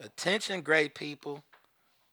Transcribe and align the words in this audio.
Attention, 0.00 0.60
great 0.60 0.94
people. 0.94 1.42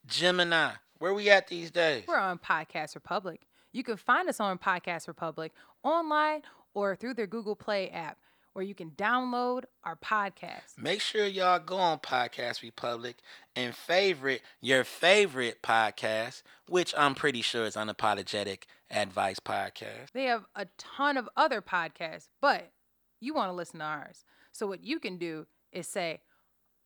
Gemini, 0.08 0.72
where 0.98 1.14
we 1.14 1.30
at 1.30 1.48
these 1.48 1.70
days? 1.70 2.06
We're 2.08 2.18
on 2.18 2.40
Podcast 2.40 2.96
Republic. 2.96 3.42
You 3.74 3.84
can 3.84 3.98
find 3.98 4.28
us 4.28 4.40
on 4.40 4.58
Podcast 4.58 5.08
Republic 5.08 5.54
online 5.84 6.42
or 6.74 6.96
through 6.96 7.14
their 7.14 7.28
Google 7.28 7.56
Play 7.56 7.90
app 7.90 8.18
where 8.54 8.66
you 8.66 8.74
can 8.74 8.90
download 8.92 9.66
our 9.84 9.98
podcast. 9.98 10.78
Make 10.78 11.02
sure 11.02 11.28
y'all 11.28 11.60
go 11.60 11.76
on 11.76 12.00
Podcast 12.00 12.64
Republic 12.64 13.18
and 13.56 13.76
favorite 13.76 14.42
your 14.62 14.84
favorite 14.84 15.62
podcast, 15.62 16.42
which 16.70 16.94
I'm 16.98 17.14
pretty 17.14 17.42
sure 17.42 17.66
is 17.66 17.76
Unapologetic 17.76 18.64
Advice 18.90 19.40
Podcast. 19.40 20.12
They 20.14 20.24
have 20.24 20.46
a 20.56 20.68
ton 20.78 21.18
of 21.18 21.30
other 21.36 21.62
podcasts, 21.62 22.30
but 22.42 22.72
you 23.20 23.34
want 23.36 23.50
to 23.50 23.54
listen 23.54 23.80
to 23.80 23.86
ours. 23.86 24.24
So 24.54 24.66
what 24.66 24.84
you 24.84 25.00
can 25.00 25.18
do 25.18 25.48
is 25.74 25.88
say, 25.88 26.22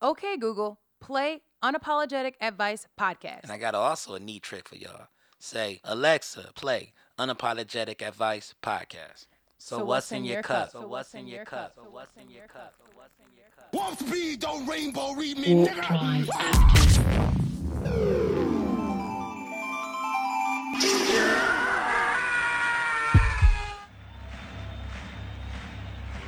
"Okay, 0.01 0.37
Google, 0.37 0.79
play 0.99 1.41
Unapologetic 1.63 2.33
Advice 2.41 2.87
Podcast." 2.99 3.43
And 3.43 3.51
I 3.51 3.57
got 3.57 3.75
also 3.75 4.15
a 4.15 4.19
neat 4.19 4.43
trick 4.43 4.69
for 4.69 4.75
y'all. 4.75 5.07
Say, 5.39 5.79
Alexa, 5.83 6.51
play 6.55 6.93
Unapologetic 7.17 8.05
Advice 8.05 8.53
Podcast. 8.61 9.27
So, 9.57 9.83
what's, 9.83 10.11
in 10.13 10.23
your 10.23 10.41
cup? 10.41 10.71
So 10.71 10.87
what's 10.87 11.13
in 11.13 11.27
your 11.27 11.43
cup? 11.43 11.73
So 11.75 11.81
what's 11.89 12.15
in 12.15 12.29
your 12.29 12.47
cup? 12.47 12.75
So 12.77 12.85
what's 12.93 13.19
in 13.19 13.35
your 13.35 13.49
cup? 13.55 13.73
Warp 13.73 13.99
speed, 13.99 14.39
don't 14.39 14.65
rainbow 14.65 15.11
read 15.13 15.37
me, 15.37 15.53
Warp 15.53 15.69
nigga. 15.69 17.09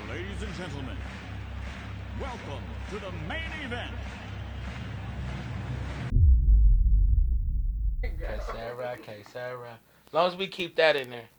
Ladies 0.09 0.41
and 0.41 0.53
gentlemen, 0.55 0.97
welcome 2.19 2.63
to 2.89 2.95
the 2.99 3.11
main 3.27 3.51
event. 3.63 3.95
Okay, 8.23 8.39
Sarah, 8.51 8.97
okay, 8.99 9.23
Sarah. 9.31 9.79
As 10.07 10.13
long 10.13 10.27
as 10.27 10.35
we 10.35 10.47
keep 10.47 10.75
that 10.75 10.95
in 10.95 11.09
there. 11.09 11.29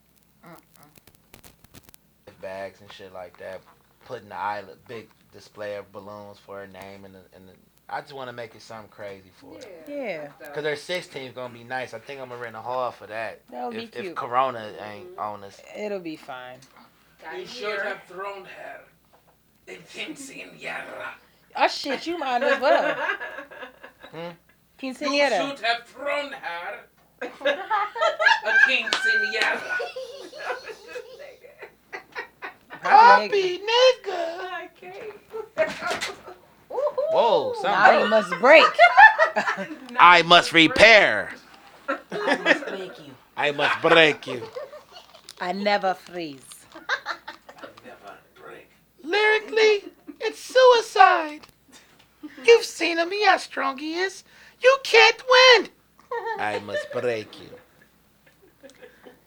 Bags 2.40 2.80
and 2.80 2.90
shit 2.92 3.12
like 3.12 3.38
that. 3.38 3.60
Putting 4.04 4.30
the 4.30 4.36
island, 4.36 4.78
big 4.88 5.08
display 5.32 5.76
of 5.76 5.92
balloons 5.92 6.38
for 6.38 6.58
her 6.58 6.66
name 6.66 7.04
and 7.04 7.14
the, 7.14 7.20
and 7.34 7.48
the, 7.48 7.52
I 7.88 8.00
just 8.00 8.14
want 8.14 8.28
to 8.28 8.32
make 8.32 8.54
it 8.56 8.62
something 8.62 8.90
crazy 8.90 9.30
for 9.36 9.54
her. 9.54 9.60
Yeah. 9.86 10.28
Cause 10.52 10.64
her 10.64 10.74
16 10.74 11.22
is 11.22 11.34
gonna 11.34 11.54
be 11.54 11.62
nice. 11.62 11.94
I 11.94 12.00
think 12.00 12.20
I'm 12.20 12.30
gonna 12.30 12.40
rent 12.40 12.56
a 12.56 12.60
hall 12.60 12.90
for 12.90 13.06
that. 13.06 13.42
That'll 13.48 13.70
be 13.70 13.84
if, 13.84 13.96
if. 13.96 14.14
Corona 14.16 14.72
ain't 14.82 15.16
on 15.18 15.44
us. 15.44 15.60
It'll 15.76 16.00
be 16.00 16.16
fine. 16.16 16.58
You 17.38 17.46
should 17.46 17.80
have 17.80 18.02
thrown 18.08 18.44
her. 18.44 18.80
in 19.68 19.74
The 19.74 19.80
quinceañera. 19.82 21.12
Oh 21.54 21.68
shit, 21.68 22.06
you 22.06 22.18
might 22.18 22.42
as 22.42 22.60
well. 22.60 22.94
Hmm? 24.10 24.30
You 24.82 24.92
Quinceañera. 24.94 25.48
should 25.50 25.60
have 25.64 25.86
thrown 25.86 26.32
her. 26.32 26.80
A 27.22 28.50
quinceañera. 28.66 29.60
Happy 32.82 33.60
nigga. 33.60 34.68
Whoa, 36.68 37.54
Now 37.62 37.92
you 37.92 38.00
something. 38.00 38.10
must 38.10 38.30
break. 38.40 38.64
I 40.00 40.22
must 40.22 40.52
repair. 40.52 41.30
I 42.10 42.36
must 42.38 42.66
break 42.66 42.98
you. 42.98 43.14
I 43.36 43.50
must 43.52 43.80
break 43.82 44.26
you. 44.26 44.42
I 45.40 45.52
never 45.52 45.94
freeze. 45.94 46.40
I 46.74 47.66
never 47.84 48.16
break. 48.34 48.68
Lyrically, 49.04 49.92
it's 50.20 50.40
suicide. 50.40 51.46
You've 52.44 52.64
seen 52.64 52.98
him, 52.98 53.10
he 53.12 53.24
how 53.24 53.36
strong 53.36 53.78
he 53.78 53.94
is. 53.94 54.24
You 54.62 54.78
can't 54.84 55.22
win. 55.28 55.68
I 56.38 56.60
must 56.60 56.90
break 56.92 57.40
you. 57.40 57.48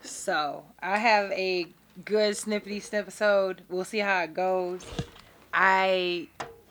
So 0.01 0.63
I 0.79 0.97
have 0.97 1.31
a 1.31 1.67
good 2.05 2.35
snippety 2.35 2.81
snip 2.81 3.01
episode. 3.01 3.63
We'll 3.69 3.83
see 3.83 3.99
how 3.99 4.23
it 4.23 4.33
goes. 4.33 4.85
I 5.53 6.27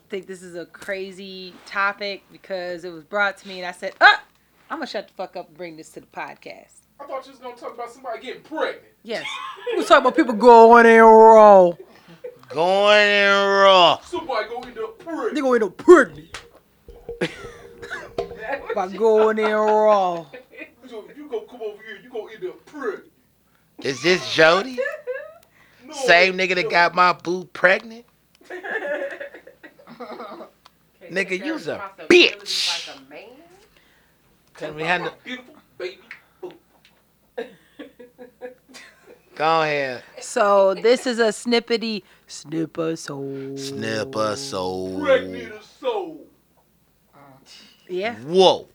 think 0.08 0.26
this 0.26 0.42
is 0.42 0.54
a 0.54 0.66
crazy 0.66 1.54
topic 1.66 2.22
because 2.30 2.84
it 2.84 2.92
was 2.92 3.04
brought 3.04 3.36
to 3.38 3.48
me 3.48 3.58
and 3.58 3.66
I 3.66 3.72
said, 3.72 3.94
ah, 4.00 4.22
I'm 4.70 4.78
gonna 4.78 4.86
shut 4.86 5.08
the 5.08 5.14
fuck 5.14 5.36
up 5.36 5.48
and 5.48 5.56
bring 5.56 5.76
this 5.76 5.90
to 5.90 6.00
the 6.00 6.06
podcast. 6.06 6.84
I 7.00 7.06
thought 7.06 7.26
you 7.26 7.32
was 7.32 7.40
gonna 7.40 7.56
talk 7.56 7.74
about 7.74 7.90
somebody 7.90 8.22
getting 8.22 8.42
pregnant. 8.42 8.82
Yes. 9.02 9.26
we 9.76 9.82
talking 9.82 9.98
about 9.98 10.16
people 10.16 10.34
going 10.34 10.86
in 10.86 11.02
raw. 11.02 11.72
Going 12.50 13.08
in 13.08 13.46
raw. 13.46 13.98
Somebody 14.00 14.48
go 14.48 14.60
end 14.60 14.78
up 14.78 14.98
pregnant. 14.98 15.34
They 15.34 15.40
gonna 15.40 15.54
end 15.54 15.64
up 15.64 15.76
pregnant 15.76 16.43
by 18.74 18.88
going 18.88 19.38
in 19.38 19.50
raw. 19.52 20.26
So 20.88 21.04
if 21.08 21.16
you 21.16 21.28
gonna 21.28 21.46
come 21.46 21.62
over 21.62 21.82
here, 21.82 21.98
you 22.02 22.10
gonna 22.10 22.32
end 22.32 22.44
up 22.44 22.64
pregnant. 22.66 23.10
Is 23.82 24.02
this 24.02 24.32
Jody? 24.34 24.78
No, 25.86 25.92
Same 25.92 26.38
nigga 26.38 26.54
that 26.54 26.70
got 26.70 26.94
my 26.94 27.12
boo 27.12 27.44
pregnant? 27.52 28.06
Nigga, 31.10 31.44
you's 31.44 31.68
a 31.68 31.90
bitch. 32.08 32.88
Can 34.54 34.74
we 34.74 34.82
handle? 34.82 35.12
Beautiful 35.22 35.54
baby. 35.76 36.00
Go 39.34 39.62
ahead. 39.62 40.02
So 40.20 40.74
this 40.74 41.06
is 41.06 41.18
a 41.18 41.28
snippety 41.28 42.02
snip 42.26 42.78
episode. 42.78 43.58
Snip 43.58 44.14
a 44.14 44.36
soul. 44.36 45.00
Pregnant 45.02 45.62
soul. 45.62 46.23
Yeah. 47.88 48.14
Whoa. 48.16 48.68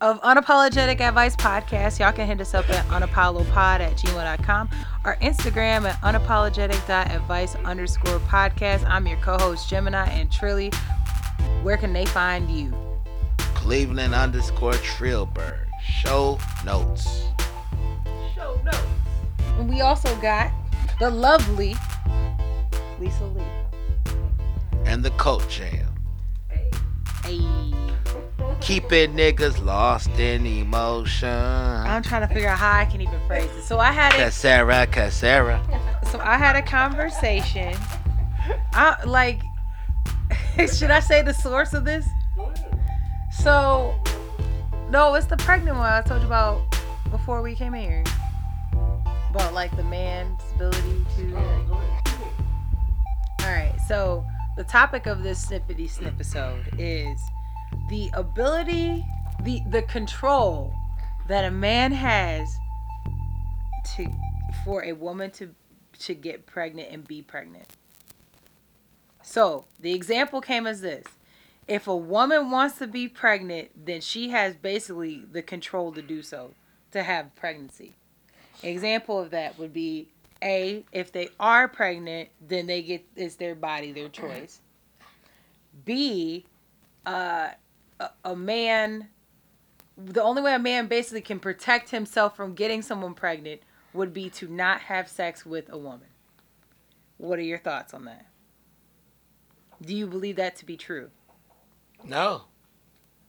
of 0.00 0.20
Unapologetic 0.20 1.00
Advice 1.00 1.34
Podcast. 1.36 1.98
Y'all 1.98 2.12
can 2.12 2.26
hit 2.26 2.40
us 2.40 2.54
up 2.54 2.68
at 2.70 2.84
unapollopod 2.86 3.80
at 3.80 3.92
gmail.com. 3.92 4.68
Our 5.04 5.16
Instagram 5.16 5.84
at 5.84 6.00
unapologetic.advice 6.02 7.54
underscore 7.56 8.18
podcast. 8.20 8.84
I'm 8.88 9.06
your 9.06 9.16
co-host 9.18 9.68
Gemini 9.68 10.06
and 10.10 10.30
Trilly. 10.30 10.74
Where 11.62 11.76
can 11.76 11.92
they 11.92 12.06
find 12.06 12.50
you? 12.50 12.72
Cleveland 13.54 14.14
underscore 14.14 14.74
Trillberg. 14.74 15.66
Show 15.82 16.38
notes. 16.64 17.24
Show 18.34 18.60
notes. 18.64 18.78
And 19.58 19.68
we 19.68 19.80
also 19.80 20.14
got 20.16 20.52
the 21.00 21.10
lovely 21.10 21.74
Lisa 23.00 23.24
Lee. 23.24 23.42
And 24.84 25.04
the 25.04 25.10
coat 25.12 25.48
jam. 25.48 25.86
Hey. 27.24 27.40
Keeping 28.60 29.14
niggas 29.14 29.64
lost 29.64 30.10
in 30.18 30.46
emotion. 30.46 31.28
I'm 31.28 32.02
trying 32.02 32.26
to 32.26 32.34
figure 32.34 32.48
out 32.48 32.58
how 32.58 32.78
I 32.78 32.84
can 32.84 33.00
even 33.00 33.20
phrase 33.26 33.50
it. 33.56 33.62
So 33.62 33.78
I 33.78 33.92
had 33.92 34.14
a 34.14 34.24
Cassera, 34.26 34.86
Cassera. 34.86 35.60
so 36.10 36.18
I 36.20 36.36
had 36.36 36.56
a 36.56 36.62
conversation. 36.62 37.74
I 38.72 39.02
like 39.04 39.42
should 40.74 40.90
I 40.90 41.00
say 41.00 41.22
the 41.22 41.34
source 41.34 41.74
of 41.74 41.84
this? 41.84 42.08
So, 43.30 43.94
no, 44.90 45.14
it's 45.14 45.26
the 45.26 45.36
pregnant 45.36 45.76
one 45.76 45.92
I 45.92 46.02
told 46.02 46.20
you 46.20 46.26
about 46.26 46.62
before 47.10 47.42
we 47.42 47.54
came 47.54 47.74
here. 47.74 48.02
About 49.30 49.52
like 49.52 49.76
the 49.76 49.84
man's 49.84 50.40
ability 50.54 51.04
to. 51.16 51.36
Alright. 51.36 51.68
All 53.42 53.52
right, 53.52 53.74
so 53.86 54.26
the 54.56 54.64
topic 54.64 55.06
of 55.06 55.22
this 55.22 55.44
snippety 55.44 55.88
snip 55.88 56.14
episode 56.14 56.64
is 56.78 57.20
the 57.88 58.10
ability, 58.14 59.04
the 59.42 59.62
the 59.70 59.82
control 59.82 60.72
that 61.28 61.44
a 61.44 61.50
man 61.50 61.92
has 61.92 62.48
to 63.96 64.06
for 64.64 64.84
a 64.84 64.92
woman 64.92 65.30
to 65.32 65.54
to 66.00 66.14
get 66.14 66.46
pregnant 66.46 66.90
and 66.90 67.06
be 67.06 67.22
pregnant. 67.22 67.66
So 69.22 69.64
the 69.80 69.94
example 69.94 70.40
came 70.40 70.66
as 70.66 70.80
this: 70.80 71.04
if 71.68 71.86
a 71.86 71.96
woman 71.96 72.50
wants 72.50 72.78
to 72.78 72.86
be 72.86 73.08
pregnant, 73.08 73.70
then 73.86 74.00
she 74.00 74.30
has 74.30 74.54
basically 74.54 75.24
the 75.30 75.42
control 75.42 75.92
to 75.92 76.02
do 76.02 76.22
so, 76.22 76.52
to 76.92 77.02
have 77.02 77.34
pregnancy. 77.36 77.94
Example 78.62 79.20
of 79.20 79.30
that 79.30 79.58
would 79.58 79.72
be 79.72 80.08
a 80.42 80.84
if 80.92 81.12
they 81.12 81.28
are 81.38 81.68
pregnant, 81.68 82.30
then 82.46 82.66
they 82.66 82.82
get 82.82 83.04
it's 83.16 83.36
their 83.36 83.54
body, 83.54 83.92
their 83.92 84.08
choice. 84.08 84.60
B, 85.84 86.46
uh, 87.04 87.50
a, 88.00 88.10
a 88.24 88.36
man. 88.36 89.08
The 89.96 90.22
only 90.22 90.42
way 90.42 90.54
a 90.54 90.58
man 90.58 90.86
basically 90.86 91.22
can 91.22 91.40
protect 91.40 91.90
himself 91.90 92.36
from 92.36 92.54
getting 92.54 92.82
someone 92.82 93.14
pregnant 93.14 93.62
would 93.92 94.12
be 94.12 94.28
to 94.30 94.46
not 94.46 94.82
have 94.82 95.08
sex 95.08 95.46
with 95.46 95.72
a 95.72 95.78
woman. 95.78 96.08
What 97.16 97.38
are 97.38 97.42
your 97.42 97.58
thoughts 97.58 97.94
on 97.94 98.04
that? 98.04 98.26
Do 99.82 99.94
you 99.94 100.06
believe 100.06 100.36
that 100.36 100.56
to 100.56 100.66
be 100.66 100.76
true? 100.76 101.10
No. 102.04 102.42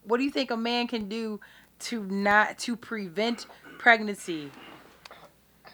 What 0.03 0.17
do 0.17 0.23
you 0.23 0.31
think 0.31 0.51
a 0.51 0.57
man 0.57 0.87
can 0.87 1.09
do 1.09 1.39
to 1.79 2.03
not 2.03 2.57
to 2.59 2.75
prevent 2.75 3.45
pregnancy 3.77 4.51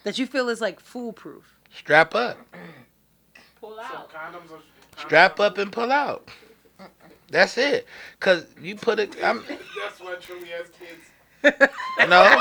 that 0.02 0.18
you 0.18 0.26
feel 0.26 0.48
is 0.48 0.60
like 0.60 0.80
foolproof? 0.80 1.58
Strap 1.76 2.14
up. 2.14 2.38
Pull 3.60 3.78
out. 3.80 4.10
condoms 4.12 4.52
are. 4.52 4.60
Strap 4.96 5.40
up 5.40 5.58
and 5.58 5.72
pull 5.72 5.90
out. 5.90 6.28
That's 7.34 7.58
it. 7.58 7.84
Cause 8.20 8.46
you 8.62 8.76
put 8.76 9.00
it. 9.00 9.16
I'm 9.20 9.42
That's 9.48 9.98
why 9.98 10.14
Trilly 10.20 10.46
has 10.56 10.68
kids. 10.78 11.72
no. 12.08 12.40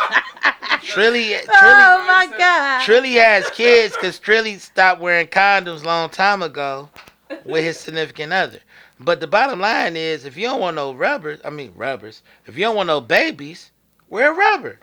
Trilly, 0.83 1.33
oh 1.33 1.47
Trilly, 1.47 1.47
Oh 1.49 2.03
my 2.05 2.29
god. 2.37 2.83
Trilly 2.83 3.15
has 3.15 3.49
kids 3.49 3.95
because 3.95 4.19
Trilly 4.19 4.59
stopped 4.59 5.01
wearing 5.01 5.25
condoms 5.25 5.83
long 5.83 6.11
time 6.11 6.43
ago 6.43 6.89
with 7.43 7.63
his 7.63 7.79
significant 7.79 8.33
other. 8.33 8.59
But 8.99 9.19
the 9.19 9.25
bottom 9.25 9.59
line 9.59 9.97
is, 9.97 10.25
if 10.25 10.37
you 10.37 10.43
don't 10.43 10.61
want 10.61 10.75
no 10.75 10.93
rubbers, 10.93 11.39
I 11.43 11.49
mean 11.49 11.73
rubbers. 11.75 12.21
If 12.45 12.55
you 12.55 12.65
don't 12.65 12.75
want 12.75 12.85
no 12.85 13.01
babies, 13.01 13.71
wear 14.09 14.31
a 14.31 14.35
rubber. 14.35 14.79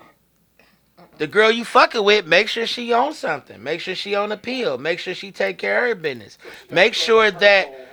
The 1.19 1.29
girl 1.29 1.53
you 1.53 1.65
fucking 1.65 2.03
with, 2.03 2.27
make 2.27 2.49
sure 2.49 2.67
she 2.67 2.93
owns 2.93 3.17
something. 3.17 3.63
Make 3.63 3.81
sure 3.81 3.95
she 3.95 4.17
on 4.17 4.33
a 4.33 4.37
pill. 4.37 4.77
Make 4.77 4.99
sure 4.99 5.15
she 5.15 5.31
take 5.31 5.59
care 5.59 5.85
of 5.85 5.89
her 5.91 5.95
business. 5.95 6.37
Make 6.69 6.95
sure 6.95 7.31
that 7.31 7.67
Hormone 7.67 7.79
sex. 7.79 7.90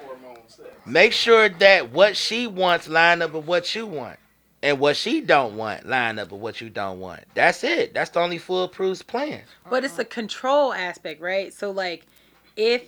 Make 0.88 1.14
sure 1.14 1.50
that 1.50 1.92
what 1.92 2.18
she 2.18 2.48
wants 2.48 2.88
line 2.88 3.22
up 3.22 3.34
with 3.34 3.46
what 3.46 3.76
you 3.76 3.86
want. 3.86 4.20
And 4.64 4.80
what 4.80 4.98
she 4.98 5.22
don't 5.22 5.56
want 5.56 5.88
line 5.88 6.18
up 6.18 6.32
with 6.32 6.42
what 6.42 6.62
you 6.62 6.70
don't 6.72 7.00
want. 7.00 7.24
That's 7.36 7.64
it. 7.64 7.94
That's 7.94 8.10
the 8.10 8.20
only 8.20 8.40
foolproof 8.40 9.06
plan. 9.06 9.44
But 9.70 9.84
it's 9.84 9.98
the 9.98 10.06
control 10.06 10.74
aspect, 10.74 11.22
right? 11.22 11.54
So 11.54 11.70
like, 11.70 12.08
if 12.56 12.84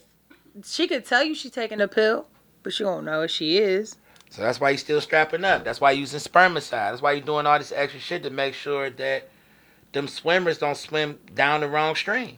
she 0.66 0.88
could 0.88 1.06
tell 1.06 1.24
you 1.24 1.36
she's 1.36 1.52
taking 1.52 1.80
a 1.80 1.88
pill, 1.88 2.26
but 2.64 2.74
she 2.74 2.84
won't 2.84 3.06
know 3.06 3.22
if 3.22 3.30
she 3.30 3.60
is. 3.60 3.98
So 4.32 4.42
that's 4.42 4.60
why 4.60 4.72
you're 4.72 4.78
still 4.80 5.02
strapping 5.02 5.44
up. 5.44 5.64
That's 5.64 5.80
why 5.80 5.92
you're 5.92 6.02
using 6.02 6.20
spermicide. 6.20 6.70
That's 6.70 7.02
why 7.02 7.14
you're 7.14 7.26
doing 7.26 7.46
all 7.46 7.58
this 7.60 7.72
extra 7.72 8.00
shit 8.00 8.24
to 8.24 8.30
make 8.32 8.56
sure 8.56 8.90
that 8.90 9.30
them 9.92 10.08
swimmers 10.08 10.58
don't 10.58 10.78
swim 10.78 11.20
down 11.34 11.62
the 11.62 11.68
wrong 11.68 11.96
stream. 11.96 12.38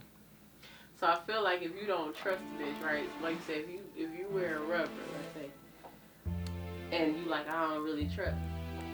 So 1.02 1.08
I 1.08 1.18
feel 1.26 1.44
like 1.44 1.64
if 1.64 1.72
you 1.82 1.88
don't 1.88 2.16
trust 2.16 2.44
the 2.60 2.64
bitch, 2.64 2.86
right? 2.86 3.10
Like 3.24 3.34
you 3.34 3.42
said, 3.48 3.58
if 3.58 3.70
you 3.72 3.80
if 3.98 4.16
you 4.16 4.28
wear 4.30 4.58
a 4.58 4.60
rubber, 4.60 4.92
let's 5.16 5.34
say, 5.34 6.36
and 6.96 7.18
you 7.18 7.26
like 7.26 7.50
I 7.50 7.70
don't 7.70 7.84
really 7.84 8.08
trust, 8.16 8.36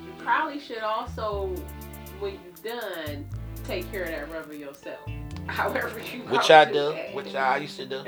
you 0.05 0.13
probably 0.23 0.57
should 0.57 0.83
also, 0.83 1.53
when 2.21 2.39
you're 2.63 2.79
done, 2.79 3.27
take 3.65 3.91
care 3.91 4.03
of 4.03 4.07
that 4.07 4.31
rubber 4.31 4.55
yourself. 4.55 4.99
However 5.47 5.99
you. 5.99 6.21
Which 6.21 6.47
gonna 6.47 6.61
I 6.61 6.65
do. 6.71 6.73
that. 6.73 7.13
Which 7.13 7.35
I 7.35 7.57
used 7.57 7.75
to 7.75 7.85
do. 7.85 8.05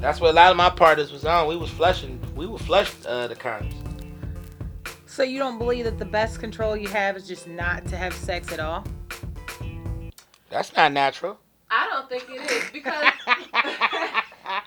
That's 0.00 0.20
what 0.20 0.30
a 0.30 0.34
lot 0.34 0.52
of 0.52 0.56
my 0.56 0.70
partners 0.70 1.10
was 1.10 1.24
on. 1.24 1.48
We 1.48 1.56
was 1.56 1.70
flushing. 1.70 2.20
We 2.36 2.46
would 2.46 2.60
flush 2.60 2.92
uh, 3.06 3.26
the 3.26 3.34
condoms. 3.34 3.74
So 5.06 5.24
you 5.24 5.40
don't 5.40 5.58
believe 5.58 5.84
that 5.86 5.98
the 5.98 6.04
best 6.04 6.38
control 6.38 6.76
you 6.76 6.86
have 6.86 7.16
is 7.16 7.26
just 7.26 7.48
not 7.48 7.84
to 7.86 7.96
have 7.96 8.14
sex 8.14 8.52
at 8.52 8.60
all? 8.60 8.84
That's 10.48 10.76
not 10.76 10.92
natural. 10.92 11.40
I 12.12 12.18
don't 12.18 12.26
think 12.28 12.40
it 12.42 12.50
is 12.50 12.70
because. 12.70 13.12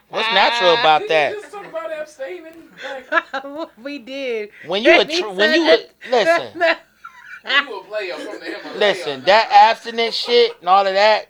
What's 0.10 0.28
natural 0.34 0.74
about 0.76 1.02
Did 1.02 1.10
that? 1.12 1.36
you 1.36 1.42
just 1.42 1.54
talk 1.54 1.66
about 1.66 1.92
abstaining? 1.92 2.54
Like, 2.84 3.78
we 3.84 4.00
did. 4.00 4.50
When 4.66 4.84
you 4.84 5.00
a 5.00 5.06
tr- 5.06 5.28
when 5.28 5.54
you 5.54 5.64
a, 5.64 5.78
that- 5.78 5.90
listen, 6.10 6.62
you 7.68 7.80
a 7.80 7.84
player 7.84 8.14
from 8.16 8.40
the 8.40 8.46
Himalayas. 8.46 8.78
listen, 8.80 9.24
that 9.26 9.50
abstinence 9.52 10.16
shit 10.16 10.58
and 10.62 10.70
all 10.70 10.88
of 10.88 10.94
that, 10.94 11.30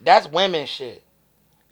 that's 0.00 0.26
women 0.28 0.66
shit. 0.66 1.02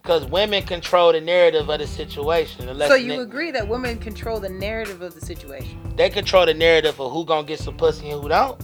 Cause 0.05 0.25
women 0.27 0.65
control 0.65 1.13
the 1.13 1.21
narrative 1.21 1.69
of 1.69 1.79
the 1.79 1.87
situation. 1.87 2.67
So 2.89 2.95
you 2.95 3.09
ni- 3.09 3.19
agree 3.19 3.53
that 3.53 3.69
women 3.69 3.99
control 3.99 4.41
the 4.41 4.49
narrative 4.49 5.01
of 5.01 5.15
the 5.15 5.21
situation? 5.21 5.79
they 5.97 6.11
control 6.11 6.45
the 6.47 6.55
narrative 6.55 7.01
of 7.01 7.13
who 7.13 7.25
gonna 7.25 7.47
get 7.47 7.61
some 7.61 7.77
pussy 7.77 8.11
and 8.11 8.21
who 8.23 8.29
don't. 8.29 8.61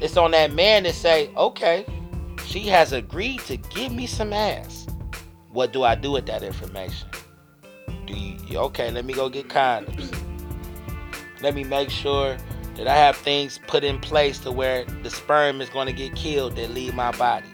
It's 0.00 0.16
on 0.16 0.30
that 0.32 0.52
man 0.52 0.84
to 0.84 0.92
say, 0.92 1.30
okay, 1.36 1.84
she 2.46 2.60
has 2.68 2.92
agreed 2.92 3.40
to 3.42 3.56
give 3.56 3.92
me 3.92 4.06
some 4.06 4.32
ass. 4.32 4.86
What 5.52 5.72
do 5.72 5.82
I 5.82 5.94
do 5.94 6.12
with 6.12 6.26
that 6.26 6.42
information? 6.42 7.08
Do 8.06 8.14
you 8.14 8.58
okay? 8.58 8.90
Let 8.90 9.04
me 9.04 9.14
go 9.14 9.28
get 9.28 9.48
condoms. 9.48 10.14
Let 11.42 11.54
me 11.54 11.64
make 11.64 11.90
sure 11.90 12.36
that 12.76 12.86
I 12.86 12.96
have 12.96 13.16
things 13.16 13.58
put 13.66 13.84
in 13.84 13.98
place 14.00 14.38
to 14.40 14.52
where 14.52 14.84
the 15.02 15.10
sperm 15.10 15.60
is 15.60 15.68
gonna 15.70 15.92
get 15.92 16.14
killed 16.14 16.56
that 16.56 16.70
leave 16.70 16.94
my 16.94 17.10
body. 17.12 17.48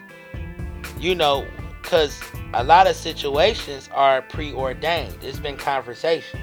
You 0.99 1.15
know, 1.15 1.47
cause 1.83 2.21
a 2.55 2.65
lot 2.65 2.87
of 2.87 2.97
situations 2.97 3.89
are 3.93 4.23
preordained. 4.23 5.17
It's 5.23 5.39
been 5.39 5.57
conversation. 5.57 6.41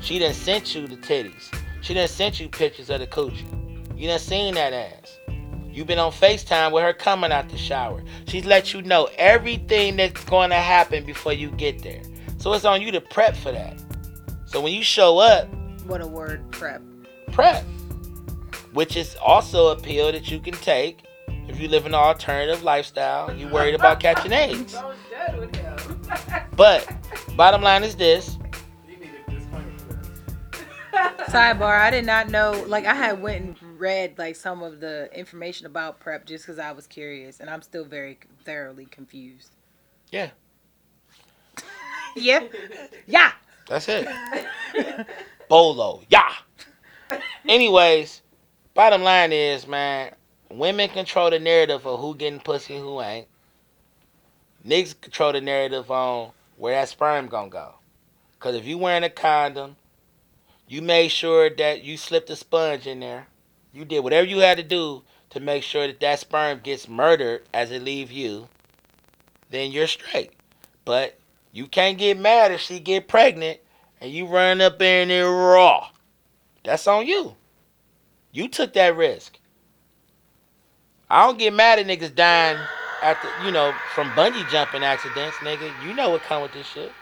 She 0.00 0.18
done 0.18 0.34
sent 0.34 0.74
you 0.74 0.86
the 0.86 0.96
titties. 0.96 1.52
She 1.82 1.94
done 1.94 2.08
sent 2.08 2.40
you 2.40 2.48
pictures 2.48 2.90
of 2.90 3.00
the 3.00 3.06
coochie. 3.06 3.46
You 3.98 4.08
done 4.08 4.18
seen 4.18 4.54
that 4.54 4.72
ass. 4.72 5.18
You 5.72 5.84
been 5.84 5.98
on 5.98 6.12
FaceTime 6.12 6.72
with 6.72 6.82
her 6.82 6.92
coming 6.92 7.32
out 7.32 7.48
the 7.48 7.56
shower. 7.56 8.02
She's 8.26 8.44
let 8.44 8.72
you 8.74 8.82
know 8.82 9.08
everything 9.18 9.96
that's 9.96 10.24
going 10.24 10.50
to 10.50 10.56
happen 10.56 11.04
before 11.04 11.32
you 11.32 11.50
get 11.52 11.82
there. 11.82 12.02
So 12.38 12.52
it's 12.54 12.64
on 12.64 12.82
you 12.82 12.90
to 12.92 13.00
prep 13.00 13.36
for 13.36 13.52
that. 13.52 13.80
So 14.46 14.60
when 14.60 14.72
you 14.72 14.82
show 14.82 15.18
up, 15.18 15.48
What 15.86 16.00
a 16.00 16.06
word, 16.06 16.50
prep. 16.50 16.82
prep. 17.32 17.64
Which 18.72 18.96
is 18.96 19.16
also 19.16 19.68
a 19.68 19.76
pill 19.76 20.10
that 20.12 20.30
you 20.30 20.38
can 20.40 20.54
take 20.54 21.04
if 21.48 21.60
you 21.60 21.68
live 21.68 21.86
an 21.86 21.94
alternative 21.94 22.62
lifestyle. 22.62 23.34
You 23.34 23.48
worried 23.48 23.74
about 23.74 24.00
catching 24.00 24.32
AIDS. 24.32 24.72
So 24.72 24.92
done 25.10 25.40
with 25.40 25.54
him. 25.56 25.76
But 26.56 26.88
bottom 27.36 27.62
line 27.62 27.82
is 27.84 27.94
this. 27.96 28.36
You 28.88 28.96
need 28.98 29.10
a 29.26 29.30
disclaimer 29.30 29.72
for 29.78 29.94
that. 30.92 31.18
Sidebar: 31.28 31.78
I 31.80 31.90
did 31.90 32.04
not 32.04 32.28
know. 32.28 32.64
Like, 32.66 32.84
I 32.86 32.94
had 32.94 33.22
went 33.22 33.44
and 33.46 33.56
read 33.80 34.18
like 34.18 34.36
some 34.36 34.62
of 34.62 34.80
the 34.80 35.08
information 35.18 35.66
about 35.66 35.98
PrEP 35.98 36.26
just 36.26 36.44
because 36.44 36.58
I 36.58 36.72
was 36.72 36.86
curious, 36.86 37.40
and 37.40 37.50
I'm 37.50 37.62
still 37.62 37.84
very 37.84 38.18
thoroughly 38.44 38.86
confused. 38.86 39.50
Yeah. 40.10 40.30
Yeah, 42.16 42.48
yeah. 43.06 43.30
That's 43.68 43.88
it. 43.88 44.08
Bolo. 45.48 46.02
Yeah. 46.08 46.32
Anyways, 47.48 48.22
bottom 48.74 49.02
line 49.04 49.32
is, 49.32 49.68
man, 49.68 50.12
women 50.50 50.88
control 50.88 51.30
the 51.30 51.38
narrative 51.38 51.86
of 51.86 52.00
who 52.00 52.16
getting 52.16 52.40
pussy 52.40 52.74
and 52.74 52.84
who 52.84 53.00
ain't. 53.00 53.28
Niggas 54.66 55.00
control 55.00 55.32
the 55.32 55.40
narrative 55.40 55.88
on 55.90 56.32
where 56.56 56.74
that 56.74 56.88
sperm 56.88 57.28
gonna 57.28 57.48
go. 57.48 57.74
Cause 58.40 58.56
if 58.56 58.64
you 58.64 58.76
wearing 58.76 59.04
a 59.04 59.10
condom, 59.10 59.76
you 60.66 60.82
made 60.82 61.08
sure 61.08 61.48
that 61.48 61.84
you 61.84 61.96
slipped 61.96 62.30
a 62.30 62.36
sponge 62.36 62.88
in 62.88 63.00
there. 63.00 63.28
You 63.72 63.84
did 63.84 64.00
whatever 64.00 64.26
you 64.26 64.38
had 64.38 64.58
to 64.58 64.64
do 64.64 65.02
to 65.30 65.40
make 65.40 65.62
sure 65.62 65.86
that 65.86 66.00
that 66.00 66.18
sperm 66.18 66.60
gets 66.62 66.88
murdered 66.88 67.42
as 67.54 67.70
it 67.70 67.82
leave 67.82 68.10
you. 68.10 68.48
Then 69.50 69.70
you're 69.70 69.86
straight. 69.86 70.32
But 70.84 71.18
you 71.52 71.66
can't 71.66 71.98
get 71.98 72.18
mad 72.18 72.52
if 72.52 72.60
she 72.60 72.80
get 72.80 73.08
pregnant 73.08 73.60
and 74.00 74.10
you 74.10 74.26
run 74.26 74.60
up 74.60 74.80
in 74.82 75.08
there 75.08 75.30
raw. 75.30 75.88
That's 76.64 76.86
on 76.86 77.06
you. 77.06 77.36
You 78.32 78.48
took 78.48 78.72
that 78.74 78.96
risk. 78.96 79.38
I 81.08 81.26
don't 81.26 81.38
get 81.38 81.52
mad 81.52 81.78
at 81.78 81.86
niggas 81.86 82.14
dying 82.14 82.58
after, 83.02 83.28
you 83.44 83.50
know, 83.50 83.72
from 83.94 84.10
bungee 84.10 84.48
jumping 84.50 84.84
accidents, 84.84 85.36
nigga. 85.38 85.72
You 85.84 85.94
know 85.94 86.10
what 86.10 86.22
come 86.22 86.42
with 86.42 86.52
this 86.52 86.66
shit. 86.66 86.92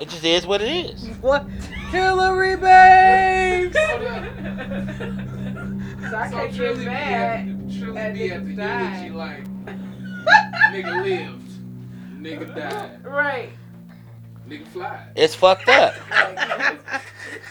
It 0.00 0.08
just 0.08 0.24
is 0.24 0.46
what 0.46 0.62
it 0.62 0.70
is. 0.70 1.06
What? 1.20 1.46
Hillary 1.90 2.56
Banks. 2.56 3.76
So 6.14 6.20
I 6.20 6.30
So 6.30 6.36
can't 6.36 6.52
get 6.52 6.60
Trilly 6.60 6.78
be 6.78 6.84
mad. 6.84 7.40
at, 7.40 7.46
Trilly 7.66 7.96
at 7.96 8.14
be 8.14 8.30
at 8.30 8.44
the 8.46 8.52
niggas 8.52 8.56
end 8.56 8.56
dying. 8.56 9.04
she 9.04 9.10
like, 9.10 9.44
nigga 10.70 11.02
lived, 11.02 11.50
nigga 12.22 12.54
died, 12.54 13.04
Right. 13.04 13.50
nigga 14.48 14.66
fly. 14.68 15.06
It's 15.16 15.34
fucked 15.34 15.68
up. 15.68 15.92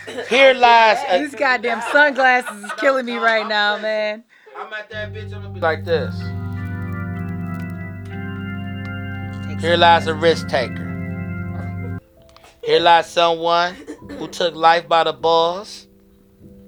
Here 0.30 0.54
lies 0.54 0.98
a, 1.10 1.20
These 1.20 1.36
goddamn 1.36 1.82
sunglasses 1.92 2.64
is 2.64 2.72
killing 2.80 3.06
me 3.06 3.18
right 3.18 3.46
now, 3.46 3.78
man. 3.80 4.24
I'm 4.58 4.72
at 4.72 4.90
that 4.92 5.12
bitch, 5.12 5.34
I'm 5.34 5.42
gonna 5.42 5.50
be 5.50 5.60
like 5.60 5.84
this. 5.84 6.16
Here 9.62 9.76
lies 9.76 10.08
a 10.08 10.14
risk 10.14 10.48
taker. 10.48 12.00
Here 12.64 12.80
lies 12.80 13.08
someone 13.10 13.76
who 14.18 14.30
took 14.30 14.56
life 14.56 14.88
by 14.88 15.04
the 15.04 15.12
balls 15.12 15.88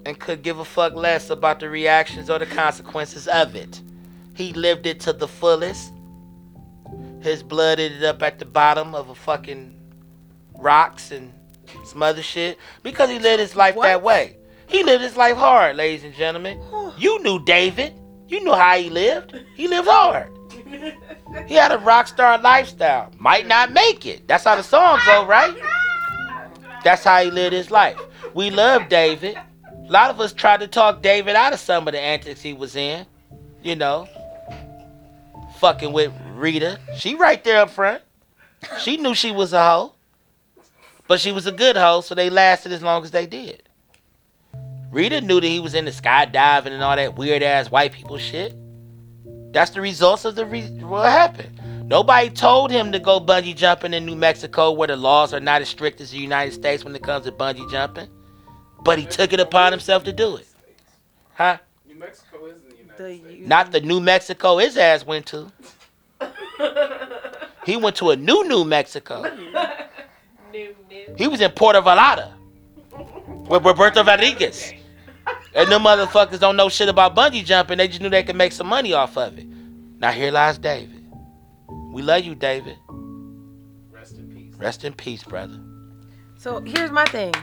and 0.05 0.19
could 0.19 0.43
give 0.43 0.59
a 0.59 0.65
fuck 0.65 0.93
less 0.93 1.29
about 1.29 1.59
the 1.59 1.69
reactions 1.69 2.29
or 2.29 2.39
the 2.39 2.45
consequences 2.45 3.27
of 3.27 3.55
it. 3.55 3.81
He 4.35 4.53
lived 4.53 4.85
it 4.85 4.99
to 5.01 5.13
the 5.13 5.27
fullest. 5.27 5.91
His 7.21 7.41
blood 7.41 7.79
ended 7.79 8.03
up 8.03 8.21
at 8.21 8.37
the 8.37 8.45
bottom 8.45 8.93
of 8.93 9.09
a 9.09 9.15
fucking 9.15 9.75
rocks 10.53 11.11
and 11.11 11.33
some 11.83 12.03
other 12.03 12.21
shit 12.21 12.57
because 12.83 13.09
he 13.09 13.19
lived 13.19 13.39
his 13.39 13.55
life 13.55 13.75
that 13.81 14.03
way. 14.03 14.37
He 14.67 14.83
lived 14.83 15.03
his 15.03 15.15
life 15.15 15.37
hard, 15.37 15.75
ladies 15.75 16.03
and 16.03 16.13
gentlemen. 16.13 16.61
You 16.97 17.21
knew 17.23 17.43
David. 17.43 17.93
You 18.27 18.43
knew 18.43 18.53
how 18.53 18.77
he 18.77 18.89
lived. 18.89 19.39
He 19.55 19.67
lived 19.67 19.87
hard. 19.87 20.31
He 21.47 21.53
had 21.55 21.71
a 21.71 21.77
rock 21.79 22.07
star 22.07 22.37
lifestyle. 22.39 23.11
Might 23.19 23.47
not 23.47 23.71
make 23.71 24.05
it. 24.05 24.27
That's 24.27 24.43
how 24.43 24.55
the 24.55 24.63
song 24.63 24.99
go, 25.05 25.25
right? 25.25 25.55
That's 26.83 27.03
how 27.03 27.23
he 27.23 27.31
lived 27.31 27.53
his 27.53 27.71
life. 27.71 27.99
We 28.33 28.49
love 28.49 28.89
David. 28.89 29.37
A 29.87 29.91
lot 29.91 30.09
of 30.09 30.19
us 30.19 30.33
tried 30.33 30.61
to 30.61 30.67
talk 30.67 31.01
David 31.01 31.35
out 31.35 31.53
of 31.53 31.59
some 31.59 31.87
of 31.87 31.93
the 31.93 31.99
antics 31.99 32.41
he 32.41 32.53
was 32.53 32.75
in. 32.75 33.05
You 33.61 33.75
know, 33.75 34.07
fucking 35.59 35.91
with 35.91 36.11
Rita. 36.33 36.79
She 36.97 37.15
right 37.15 37.43
there 37.43 37.61
up 37.61 37.69
front. 37.69 38.01
She 38.79 38.97
knew 38.97 39.15
she 39.15 39.31
was 39.31 39.53
a 39.53 39.63
hoe. 39.63 39.93
But 41.07 41.19
she 41.19 41.31
was 41.31 41.45
a 41.45 41.51
good 41.51 41.77
hoe, 41.77 42.01
so 42.01 42.15
they 42.15 42.29
lasted 42.29 42.71
as 42.71 42.81
long 42.81 43.03
as 43.03 43.11
they 43.11 43.27
did. 43.27 43.63
Rita 44.91 45.21
knew 45.21 45.39
that 45.39 45.47
he 45.47 45.59
was 45.59 45.75
into 45.75 45.91
skydiving 45.91 46.67
and 46.67 46.81
all 46.81 46.95
that 46.95 47.15
weird 47.15 47.43
ass 47.43 47.69
white 47.69 47.91
people 47.91 48.17
shit. 48.17 48.55
That's 49.51 49.71
the 49.71 49.81
results 49.81 50.25
of 50.25 50.35
the 50.35 50.45
re- 50.45 50.67
what 50.81 51.09
happened. 51.09 51.59
Nobody 51.87 52.29
told 52.29 52.71
him 52.71 52.91
to 52.91 52.99
go 52.99 53.19
bungee 53.19 53.55
jumping 53.55 53.93
in 53.93 54.05
New 54.05 54.15
Mexico 54.15 54.71
where 54.71 54.87
the 54.87 54.95
laws 54.95 55.33
are 55.33 55.39
not 55.39 55.61
as 55.61 55.69
strict 55.69 56.01
as 56.01 56.11
the 56.11 56.17
United 56.17 56.53
States 56.53 56.83
when 56.83 56.95
it 56.95 57.03
comes 57.03 57.25
to 57.25 57.31
bungee 57.31 57.69
jumping. 57.69 58.07
But 58.85 58.99
he 58.99 59.05
took 59.05 59.33
it 59.33 59.41
upon 59.41 59.73
himself 59.73 60.05
to 60.05 60.13
do 60.13 60.37
it. 60.37 60.47
Huh? 61.33 61.57
New 61.85 61.95
Mexico 61.95 62.45
is 62.45 62.55
in 62.63 62.69
the 62.69 62.75
United 62.77 62.97
The 62.97 63.29
States. 63.29 63.47
Not 63.47 63.71
the 63.73 63.81
New 63.81 63.99
Mexico 63.99 64.57
his 64.59 64.77
ass 64.77 65.05
went 65.05 65.25
to. 65.27 65.51
He 67.65 67.77
went 67.77 67.95
to 67.95 68.11
a 68.11 68.15
new 68.15 68.47
New 68.47 68.63
Mexico. 68.63 69.23
New, 70.53 70.75
new. 70.87 71.15
He 71.17 71.27
was 71.27 71.41
in 71.41 71.49
Puerto 71.51 71.81
Vallarta 71.81 72.31
with 73.49 73.65
Roberto 73.65 74.03
Rodriguez. 74.03 74.71
And 75.55 75.71
them 75.71 75.83
motherfuckers 75.83 76.39
don't 76.39 76.57
know 76.57 76.67
shit 76.67 76.89
about 76.89 77.15
bungee 77.15 77.43
jumping. 77.43 77.77
They 77.77 77.87
just 77.87 78.01
knew 78.01 78.09
they 78.09 78.23
could 78.23 78.35
make 78.35 78.51
some 78.51 78.67
money 78.67 78.91
off 78.91 79.17
of 79.17 79.37
it. 79.37 79.47
Now 79.99 80.11
here 80.11 80.29
lies 80.29 80.57
David. 80.57 81.03
We 81.93 82.01
love 82.01 82.25
you, 82.25 82.35
David. 82.35 82.77
Rest 83.89 84.17
in 84.17 84.27
peace. 84.35 84.53
Rest 84.57 84.83
in 84.83 84.93
peace, 84.93 85.23
brother. 85.23 85.57
So 86.37 86.59
here's 86.59 86.91
my 86.91 87.05
thing. 87.05 87.33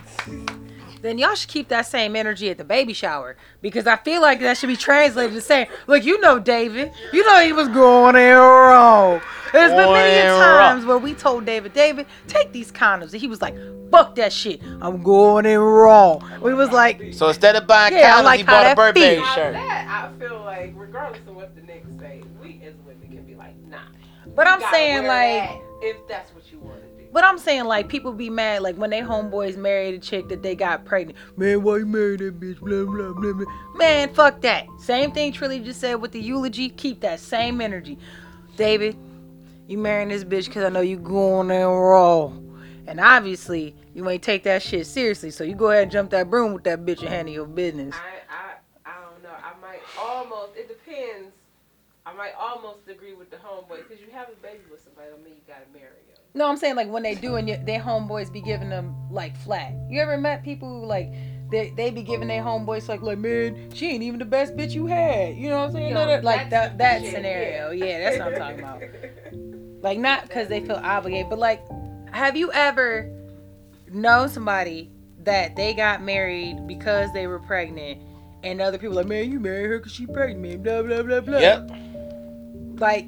Then 1.02 1.18
y'all 1.18 1.34
should 1.34 1.50
keep 1.50 1.68
that 1.68 1.86
same 1.86 2.14
energy 2.14 2.48
at 2.48 2.58
the 2.58 2.64
baby 2.64 2.92
shower 2.92 3.36
because 3.60 3.88
I 3.88 3.96
feel 3.96 4.22
like 4.22 4.38
that 4.40 4.56
should 4.56 4.68
be 4.68 4.76
translated 4.76 5.34
to 5.34 5.40
same. 5.40 5.66
Look, 5.88 6.04
you 6.04 6.20
know 6.20 6.38
David. 6.38 6.92
You 7.12 7.26
know 7.26 7.40
he 7.40 7.52
was 7.52 7.68
going 7.68 8.14
in 8.14 8.36
wrong. 8.36 9.20
There's 9.52 9.72
been 9.72 9.92
many 9.92 10.28
Going 10.28 10.40
times 10.40 10.84
where 10.86 10.96
we 10.96 11.12
told 11.12 11.44
David, 11.44 11.74
David, 11.74 12.06
take 12.26 12.52
these 12.52 12.72
condoms, 12.72 13.12
and 13.12 13.20
he 13.20 13.28
was 13.28 13.42
like, 13.42 13.54
"Fuck 13.90 14.14
that 14.14 14.32
shit. 14.32 14.62
I'm 14.80 15.02
going 15.02 15.44
in 15.44 15.58
wrong. 15.58 16.24
We 16.40 16.54
was 16.54 16.70
like, 16.70 17.12
So 17.12 17.28
instead 17.28 17.56
of 17.56 17.66
buying 17.66 17.94
Yeah, 17.94 18.16
I 18.16 18.20
condoms, 18.20 18.24
like 18.24 18.38
he 18.38 18.46
bought 18.46 18.62
a 18.62 18.68
that 18.68 18.76
Burberry 18.76 19.16
feels. 19.16 19.26
Now 19.26 19.34
shirt. 19.34 19.52
that 19.54 20.10
I 20.14 20.18
feel 20.18 20.40
like, 20.42 20.72
regardless 20.74 21.20
of 21.28 21.34
what 21.34 21.54
the 21.54 21.60
niggas 21.60 22.00
say, 22.00 22.22
we 22.40 22.62
as 22.64 22.74
women 22.86 23.08
can 23.10 23.24
be 23.24 23.34
like, 23.34 23.54
nah. 23.66 23.80
but 24.34 24.46
I'm 24.46 24.62
saying 24.70 25.06
like. 25.06 25.50
that 25.50 25.58
if 25.82 25.96
that's 26.06 26.32
what 26.32 26.41
But 27.12 27.24
I'm 27.24 27.36
saying 27.38 27.64
like 27.64 27.88
people 27.88 28.12
be 28.12 28.30
mad 28.30 28.62
like 28.62 28.76
when 28.76 28.88
they 28.88 29.00
homeboys 29.02 29.56
married 29.56 29.94
a 29.94 29.98
chick 29.98 30.28
that 30.28 30.42
they 30.42 30.54
got 30.54 30.86
pregnant. 30.86 31.18
Man, 31.36 31.62
why 31.62 31.78
you 31.78 31.86
married 31.86 32.20
that 32.20 32.40
bitch? 32.40 32.58
Blah 32.58 32.84
blah 32.86 33.12
blah 33.12 33.32
blah. 33.34 33.76
Man, 33.76 34.12
fuck 34.14 34.40
that. 34.40 34.66
Same 34.80 35.12
thing 35.12 35.32
Trilly 35.32 35.62
just 35.62 35.80
said 35.80 35.96
with 35.96 36.12
the 36.12 36.20
eulogy. 36.20 36.70
Keep 36.70 37.02
that 37.02 37.20
same 37.20 37.60
energy. 37.60 37.98
David, 38.56 38.96
you 39.68 39.76
marrying 39.76 40.08
this 40.08 40.24
bitch 40.24 40.46
because 40.46 40.64
I 40.64 40.70
know 40.70 40.80
you 40.80 40.96
going 40.96 41.50
in 41.50 41.66
raw. 41.66 42.32
And 42.86 42.98
obviously 42.98 43.76
you 43.94 44.08
ain't 44.08 44.22
take 44.22 44.44
that 44.44 44.62
shit 44.62 44.86
seriously. 44.86 45.30
So 45.30 45.44
you 45.44 45.54
go 45.54 45.70
ahead 45.70 45.84
and 45.84 45.92
jump 45.92 46.10
that 46.10 46.30
broom 46.30 46.54
with 46.54 46.64
that 46.64 46.86
bitch 46.86 47.00
and 47.00 47.10
handle 47.10 47.34
your 47.34 47.46
business. 47.46 47.94
I, 47.94 48.88
I, 48.88 48.90
I 48.90 48.94
don't 49.04 49.22
know. 49.22 49.28
I 49.30 49.52
might 49.60 49.80
almost. 50.00 50.56
It 50.56 50.68
depends. 50.68 51.34
I 52.06 52.14
might 52.14 52.32
almost 52.40 52.88
agree 52.88 53.12
with 53.12 53.30
the 53.30 53.36
homeboy 53.36 53.86
because 53.86 54.00
you 54.00 54.10
have 54.12 54.28
a 54.28 54.42
baby 54.42 54.64
with 54.70 54.82
somebody. 54.82 55.10
Don't 55.10 55.22
mean 55.22 55.34
you 55.34 55.46
gotta 55.46 55.70
marry. 55.72 56.02
No, 56.34 56.48
I'm 56.48 56.56
saying 56.56 56.76
like 56.76 56.88
when 56.88 57.02
they 57.02 57.14
do 57.14 57.36
and 57.36 57.46
y- 57.46 57.62
their 57.64 57.80
homeboys 57.80 58.32
be 58.32 58.40
giving 58.40 58.70
them 58.70 58.94
like 59.10 59.36
flat. 59.38 59.72
You 59.90 60.00
ever 60.00 60.16
met 60.16 60.42
people 60.42 60.68
who 60.80 60.86
like 60.86 61.12
they 61.50 61.70
they 61.76 61.90
be 61.90 62.02
giving 62.02 62.28
their 62.28 62.42
homeboys 62.42 62.88
like 62.88 63.02
like 63.02 63.18
man 63.18 63.70
she 63.74 63.90
ain't 63.90 64.02
even 64.02 64.18
the 64.18 64.24
best 64.24 64.56
bitch 64.56 64.72
you 64.72 64.86
had. 64.86 65.36
You 65.36 65.50
know 65.50 65.58
what 65.58 65.66
I'm 65.66 65.72
saying? 65.72 65.88
Yo, 65.90 65.94
No, 65.94 66.16
no, 66.16 66.22
like 66.22 66.48
that 66.50 66.78
that 66.78 67.02
shit, 67.02 67.12
scenario. 67.14 67.70
yeah. 67.70 67.84
Yeah. 67.86 67.98
that's 68.10 68.18
what 68.18 68.32
I'm 68.34 68.38
talking 68.38 68.58
about. 68.60 68.82
Like 69.82 69.98
not 69.98 70.22
because 70.22 70.46
they 70.48 70.60
feel 70.60 70.76
obligated, 70.76 71.28
but 71.28 71.38
like 71.40 71.60
have 72.12 72.36
you 72.36 72.52
ever 72.52 73.10
known 73.90 74.28
somebody 74.28 74.90
that 75.24 75.56
they 75.56 75.74
got 75.74 76.02
married 76.02 76.66
because 76.68 77.12
they 77.12 77.26
were 77.26 77.40
pregnant? 77.40 78.00
And 78.44 78.60
other 78.60 78.78
people 78.78 78.94
like, 78.96 79.06
man, 79.06 79.30
you 79.30 79.38
married 79.40 79.66
her 79.70 79.78
because 79.78 79.92
she 79.92 80.06
pregnant, 80.06 80.40
man. 80.40 80.62
Blah 80.62 80.82
blah 80.82 81.02
blah 81.02 81.20
blah. 81.20 81.38
Yep. 81.38 81.70
Like, 82.78 83.06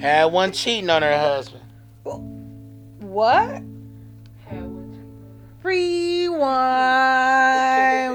Had 0.00 0.26
one 0.26 0.52
cheating 0.52 0.88
on 0.90 1.02
her 1.02 1.18
husband. 1.18 1.62
what? 2.04 3.46
Have 3.48 3.64
one 4.48 4.98
Rewind. 5.62 6.40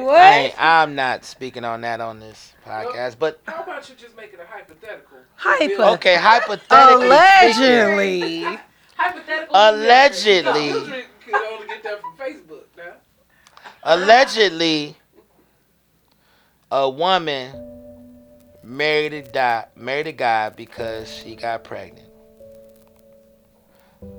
What? 0.06 0.20
ain't, 0.20 0.56
I'm 0.58 0.96
not 0.96 1.24
speaking 1.25 1.63
on 1.63 1.82
that 1.82 2.01
on 2.01 2.20
this 2.20 2.54
podcast, 2.65 3.18
but 3.20 3.39
How 3.46 3.62
about 3.63 3.88
you 3.88 3.96
just 3.96 4.15
make 4.18 4.34
it 4.34 4.39
a 4.39 4.46
hypothetical? 4.51 5.18
Hypo- 5.36 5.94
okay, 5.94 6.15
hypothetically. 6.15 7.06
Allegedly. 7.08 8.60
Hypothetical. 8.98 9.56
Allegedly. 9.56 10.70
No, 10.70 10.75
you 10.75 11.04
only 11.54 11.68
get 11.68 11.84
that 11.84 12.01
from 12.01 12.15
Facebook 12.18 12.63
now. 12.77 12.94
allegedly 13.84 14.96
a 16.72 16.89
woman 16.89 17.51
married 18.65 19.13
a 19.13 19.22
guy 19.22 19.65
married 19.75 20.07
a 20.07 20.12
guy 20.12 20.50
because 20.50 21.13
she 21.13 21.36
got 21.36 21.63
pregnant. 21.63 22.10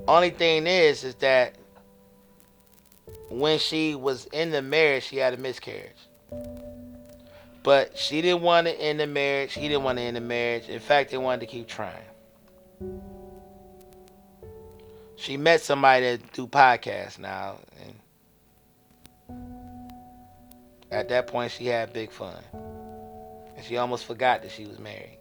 Only 0.07 0.31
thing 0.31 0.67
is 0.67 1.05
is 1.05 1.17
that 1.17 1.57
when 3.29 3.59
she 3.59 3.95
was 3.95 4.27
in 4.27 4.51
the 4.51 4.63
marriage 4.63 5.05
she 5.05 5.17
had 5.17 5.35
a 5.35 5.37
miscarriage. 5.37 6.09
But 7.65 7.99
she 7.99 8.23
didn't 8.23 8.43
want 8.43 8.69
to 8.69 8.81
end 8.81 9.01
the 9.01 9.09
marriage. 9.09 9.53
He 9.55 9.67
didn't 9.67 9.83
want 9.83 9.99
to 9.99 10.03
end 10.03 10.17
the 10.17 10.21
marriage. 10.21 10.69
In 10.69 10.79
fact, 10.79 11.11
they 11.11 11.19
wanted 11.19 11.41
to 11.41 11.47
keep 11.47 11.67
trying. 11.67 12.05
She 15.17 15.37
met 15.37 15.61
somebody 15.63 16.17
that 16.17 16.33
do 16.33 16.47
podcasts 16.47 17.19
now, 17.19 17.59
and 19.29 19.39
at 20.93 21.09
that 21.09 21.27
point, 21.27 21.51
she 21.51 21.67
had 21.67 21.93
big 21.93 22.13
fun. 22.13 22.37
And 23.57 23.65
she 23.65 23.77
almost 23.77 24.05
forgot 24.05 24.43
that 24.43 24.51
she 24.51 24.67
was 24.67 24.79
married. 24.79 25.19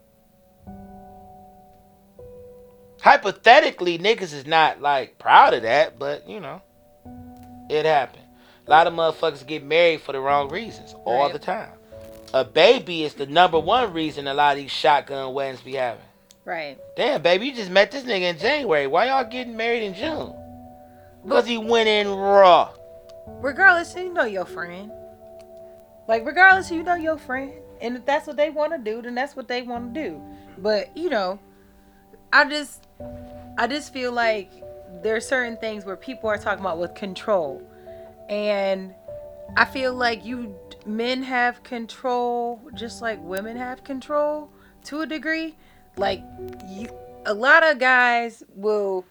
Hypothetically, 3.01 3.97
niggas 3.99 4.33
is 4.33 4.45
not 4.45 4.81
like 4.81 5.17
proud 5.19 5.53
of 5.53 5.61
that, 5.63 5.99
but 5.99 6.27
you 6.27 6.39
know, 6.39 6.61
it 7.69 7.85
happened. 7.85 8.23
A 8.67 8.69
lot 8.71 8.87
of 8.87 8.93
motherfuckers 8.93 9.45
get 9.45 9.63
married 9.63 10.01
for 10.01 10.11
the 10.11 10.19
wrong 10.19 10.49
reasons 10.49 10.95
all 11.05 11.23
Right. 11.25 11.33
the 11.33 11.39
time. 11.39 11.69
A 12.33 12.43
baby 12.43 13.03
is 13.03 13.13
the 13.13 13.27
number 13.27 13.59
one 13.59 13.93
reason 13.93 14.27
a 14.27 14.33
lot 14.33 14.53
of 14.53 14.57
these 14.63 14.71
shotgun 14.71 15.33
weddings 15.33 15.61
be 15.61 15.73
having. 15.75 16.01
Right. 16.45 16.77
Damn, 16.97 17.21
baby, 17.21 17.47
you 17.47 17.55
just 17.55 17.69
met 17.69 17.91
this 17.91 18.03
nigga 18.03 18.21
in 18.21 18.37
January. 18.39 18.87
Why 18.87 19.05
y'all 19.07 19.23
getting 19.29 19.55
married 19.55 19.83
in 19.83 19.93
June? 19.93 20.33
Because 21.23 21.45
he 21.47 21.57
went 21.57 21.87
in 21.87 22.07
raw. 22.09 22.71
Regardless, 23.27 23.95
you 23.95 24.11
know 24.13 24.25
your 24.25 24.45
friend. 24.45 24.91
Like, 26.07 26.25
regardless, 26.25 26.69
you 26.71 26.83
know 26.83 26.95
your 26.95 27.17
friend. 27.17 27.53
And 27.85 27.95
if 27.95 28.03
that's 28.03 28.25
what 28.25 28.35
they 28.35 28.49
want 28.49 28.71
to 28.71 28.79
do, 28.79 29.03
then 29.03 29.13
that's 29.13 29.35
what 29.35 29.47
they 29.47 29.61
want 29.61 29.93
to 29.93 30.01
do. 30.01 30.21
But, 30.57 30.97
you 30.97 31.07
know, 31.07 31.39
I 32.33 32.49
just, 32.49 32.87
I 33.59 33.67
just 33.67 33.93
feel 33.93 34.11
like 34.11 34.51
there 35.03 35.15
are 35.15 35.21
certain 35.21 35.55
things 35.57 35.85
where 35.85 35.95
people 35.95 36.27
are 36.27 36.39
talking 36.39 36.61
about 36.61 36.79
with 36.79 36.95
control. 36.95 37.61
And 38.27 38.91
I 39.55 39.65
feel 39.65 39.93
like 39.93 40.25
you 40.25 40.55
men 40.87 41.21
have 41.21 41.61
control 41.61 42.59
just 42.73 43.03
like 43.03 43.19
women 43.21 43.55
have 43.55 43.83
control 43.83 44.49
to 44.85 45.01
a 45.01 45.05
degree. 45.05 45.55
Like 45.95 46.23
you 46.67 46.89
a 47.27 47.33
lot 47.33 47.63
of 47.63 47.77
guys 47.77 48.43
will 48.55 49.05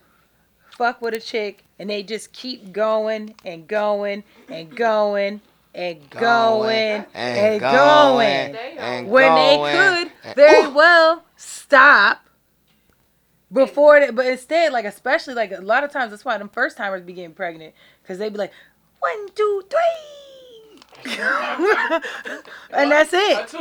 fuck 0.70 1.00
with 1.00 1.14
a 1.14 1.20
chick 1.20 1.64
and 1.78 1.90
they 1.90 2.02
just 2.02 2.32
keep 2.32 2.72
going 2.72 3.34
and 3.44 3.66
going 3.68 4.24
and 4.48 4.74
going 4.74 5.40
and 5.74 6.08
going 6.10 7.04
and 7.14 7.60
going. 7.60 8.52
They 8.52 8.76
and 8.78 9.08
When 9.08 9.34
they 9.34 9.56
could 9.72 10.34
very 10.36 10.66
Ooh. 10.66 10.70
well 10.70 11.24
stop 11.36 12.26
before 13.52 14.00
they, 14.00 14.10
but 14.10 14.26
instead, 14.26 14.72
like 14.72 14.84
especially 14.84 15.34
like 15.34 15.52
a 15.52 15.60
lot 15.60 15.84
of 15.84 15.92
times 15.92 16.10
that's 16.10 16.24
why 16.24 16.38
them 16.38 16.48
first 16.48 16.76
timers 16.76 17.02
be 17.02 17.12
getting 17.12 17.34
pregnant 17.34 17.74
because 18.02 18.18
they 18.18 18.28
be 18.28 18.38
like 18.38 18.52
one 19.00 19.28
two 19.34 19.62
three, 19.68 21.12
and 22.70 22.90
that's 22.90 23.10
it. 23.12 23.52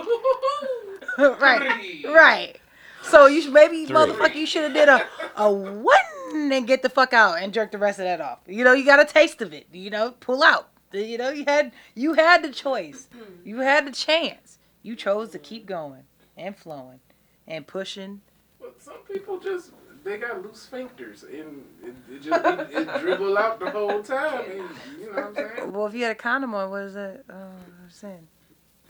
right, 1.17 2.03
right. 2.05 2.59
So 3.03 3.25
you 3.27 3.41
should 3.41 3.53
maybe 3.53 3.85
Three. 3.85 3.95
motherfucker 3.95 4.35
you 4.35 4.45
should 4.45 4.63
have 4.63 4.73
did 4.73 4.87
a 4.89 5.05
a 5.35 5.51
one 5.51 6.51
and 6.51 6.65
get 6.65 6.81
the 6.81 6.89
fuck 6.89 7.13
out 7.13 7.41
and 7.41 7.53
jerk 7.53 7.71
the 7.71 7.77
rest 7.77 7.99
of 7.99 8.05
that 8.05 8.21
off. 8.21 8.39
You 8.47 8.63
know 8.63 8.73
you 8.73 8.85
got 8.85 8.99
a 8.99 9.05
taste 9.05 9.41
of 9.41 9.53
it. 9.53 9.67
You 9.71 9.89
know 9.89 10.11
pull 10.19 10.41
out. 10.43 10.69
You 10.93 11.17
know 11.17 11.29
you 11.29 11.45
had 11.47 11.71
you 11.95 12.13
had 12.13 12.43
the 12.43 12.51
choice. 12.51 13.07
Mm-hmm. 13.13 13.47
You 13.47 13.59
had 13.59 13.87
the 13.87 13.91
chance. 13.91 14.59
You 14.81 14.95
chose 14.95 15.31
to 15.31 15.39
keep 15.39 15.65
going 15.65 16.03
and 16.37 16.55
flowing 16.55 16.99
and 17.47 17.65
pushing. 17.65 18.21
Well, 18.59 18.71
some 18.79 18.99
people 19.11 19.39
just 19.39 19.71
they 20.03 20.17
got 20.17 20.43
loose 20.43 20.69
sphincters 20.71 21.23
and 21.23 21.63
it, 21.81 21.95
it 22.11 22.21
just 22.21 22.45
it, 22.45 22.69
it 22.71 22.99
dribble 22.99 23.37
out 23.37 23.59
the 23.59 23.71
whole 23.71 24.03
time. 24.03 24.43
And, 24.51 24.69
you 24.99 25.07
know 25.07 25.13
what 25.13 25.23
I'm 25.25 25.35
saying? 25.35 25.71
Well, 25.73 25.87
if 25.87 25.93
you 25.93 26.03
had 26.03 26.11
a 26.11 26.15
condom 26.15 26.53
on, 26.53 26.69
what 26.69 26.83
is 26.83 26.93
that? 26.93 27.23
Oh, 27.29 27.33
I 27.33 27.39
don't 27.39 27.79
understand. 27.81 28.27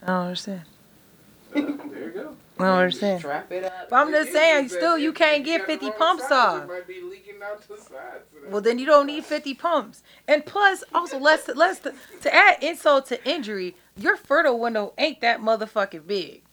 I 0.02 0.08
don't 0.08 0.22
understand. 0.22 0.62
Uh, 0.62 1.60
there 1.60 1.64
There 1.64 2.03
you 2.03 2.03
go. 2.14 2.36
I 2.60 2.64
don't 2.64 2.78
understand. 2.80 3.20
Strap 3.20 3.52
it 3.52 3.64
up. 3.64 3.90
But 3.90 3.96
I'm 3.96 4.12
just 4.12 4.32
saying, 4.32 4.70
still, 4.70 4.98
you 4.98 5.12
can't 5.12 5.44
get 5.44 5.66
50 5.66 5.92
pumps 5.92 6.32
off. 6.32 6.68
Might 6.68 6.88
be 6.88 7.02
leaking 7.02 7.36
out 7.44 7.68
the 7.68 7.78
sides. 7.78 8.26
Well, 8.50 8.62
then 8.62 8.80
you 8.80 8.86
don't 8.86 9.08
need 9.08 9.26
50 9.26 9.54
pumps. 9.56 10.04
And 10.28 10.46
plus, 10.46 10.84
also, 10.94 11.18
let's 11.18 11.48
let's 11.56 11.80
to 11.80 12.34
add 12.34 12.62
insult 12.64 13.08
to 13.08 13.30
injury, 13.30 13.76
your 13.98 14.16
fertile 14.16 14.60
window 14.60 14.94
ain't 14.98 15.22
that 15.22 15.42
motherfucking 15.42 16.08
big. 16.08 16.44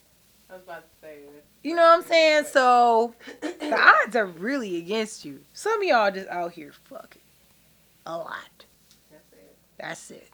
I 0.48 0.54
was 0.54 0.62
about 0.62 0.82
to 0.82 1.06
say 1.06 1.18
that. 1.24 1.44
You 1.62 1.76
know 1.76 1.82
what 1.82 1.98
I'm 1.98 2.04
saying? 2.04 2.44
So 2.50 3.14
the 3.40 3.94
odds 4.04 4.16
are 4.16 4.26
really 4.26 4.78
against 4.78 5.24
you. 5.24 5.40
Some 5.52 5.82
of 5.82 5.86
y'all 5.86 6.10
just 6.10 6.28
out 6.28 6.52
here 6.52 6.72
fucking 6.84 7.22
a 8.06 8.16
lot. 8.16 8.64
That's 9.10 9.32
it. 9.32 9.56
That's 9.78 10.10
it. 10.10 10.30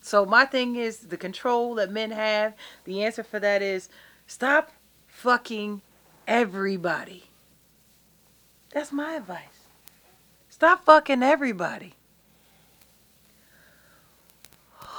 So 0.00 0.24
my 0.24 0.44
thing 0.44 0.76
is 0.76 0.98
the 1.00 1.16
control 1.16 1.74
that 1.74 1.90
men 1.90 2.10
have. 2.10 2.54
The 2.84 3.02
answer 3.02 3.22
for 3.22 3.38
that 3.40 3.60
is 3.60 3.88
stop 4.28 4.70
fucking 5.08 5.82
everybody. 6.28 7.24
That's 8.72 8.92
my 8.92 9.14
advice. 9.14 9.40
Stop 10.48 10.84
fucking 10.84 11.22
everybody. 11.24 11.94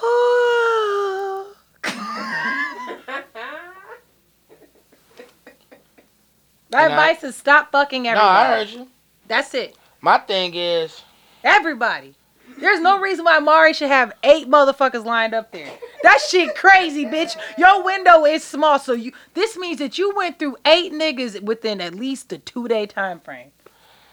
My 6.72 6.84
And 6.84 6.94
I- 6.94 7.10
advice 7.10 7.24
is 7.24 7.36
stop 7.36 7.72
fucking 7.72 8.04
No, 8.04 8.10
everybody. 8.12 8.30
I 8.38 8.58
heard 8.58 8.70
you. 8.70 8.88
That's 9.28 9.54
it. 9.54 9.76
My 10.02 10.18
thing 10.18 10.54
is, 10.56 11.02
Everybody. 11.44 12.16
There's 12.60 12.80
no 12.82 13.00
reason 13.00 13.26
why 13.26 13.40
Maury 13.40 13.74
should 13.74 13.88
have 13.90 14.14
eight 14.24 14.50
motherfuckers 14.50 15.06
lined 15.06 15.34
up 15.34 15.52
there. 15.52 15.72
That 16.04 16.20
shit 16.30 16.56
crazy, 16.56 17.06
bitch. 17.06 17.36
Your 17.58 17.84
window 17.84 18.26
is 18.26 18.44
small, 18.44 18.80
so 18.80 18.94
you. 18.94 19.12
This 19.34 19.58
means 19.58 19.80
that 19.80 19.98
you 19.98 20.14
went 20.16 20.40
through 20.40 20.58
eight 20.66 20.92
niggas 20.94 21.42
within 21.42 21.82
at 21.82 21.96
least 21.96 22.32
a 22.34 22.38
two 22.38 22.68
day 22.68 22.86
time 22.86 23.20
frame. 23.20 23.52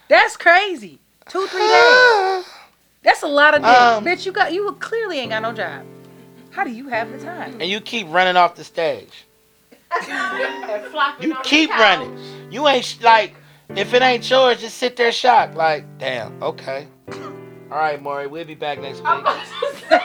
That's 0.08 0.36
crazy. 0.36 0.98
Two 1.28 1.46
three 1.46 1.60
days. 1.60 2.44
That's 3.02 3.22
a 3.22 3.28
lot 3.28 3.54
of 3.54 3.62
days, 3.62 3.76
Um, 3.76 4.04
bitch. 4.04 4.26
You 4.26 4.32
got 4.32 4.52
you 4.52 4.72
clearly 4.80 5.18
ain't 5.18 5.30
got 5.30 5.42
no 5.42 5.52
job. 5.52 5.84
How 6.50 6.64
do 6.64 6.70
you 6.70 6.88
have 6.88 7.10
the 7.12 7.18
time? 7.18 7.52
and 7.60 7.70
you 7.70 7.80
keep 7.80 8.08
running 8.10 8.36
off 8.36 8.54
the 8.54 8.64
stage. 8.64 9.26
You 11.20 11.36
keep 11.42 11.70
running. 11.70 12.18
You 12.50 12.66
ain't 12.68 12.98
like, 13.02 13.34
if 13.70 13.92
it 13.94 14.02
ain't 14.02 14.28
yours, 14.28 14.60
just 14.60 14.78
sit 14.78 14.96
there 14.96 15.12
shocked. 15.12 15.54
Like, 15.54 15.84
damn, 15.98 16.42
okay. 16.42 16.86
All 17.70 17.78
right, 17.78 18.00
Maury, 18.00 18.26
we'll 18.28 18.44
be 18.44 18.54
back 18.54 18.80
next 18.80 18.98
week. 18.98 19.06
about 19.06 19.40
to 19.42 19.46
say. 19.88 20.00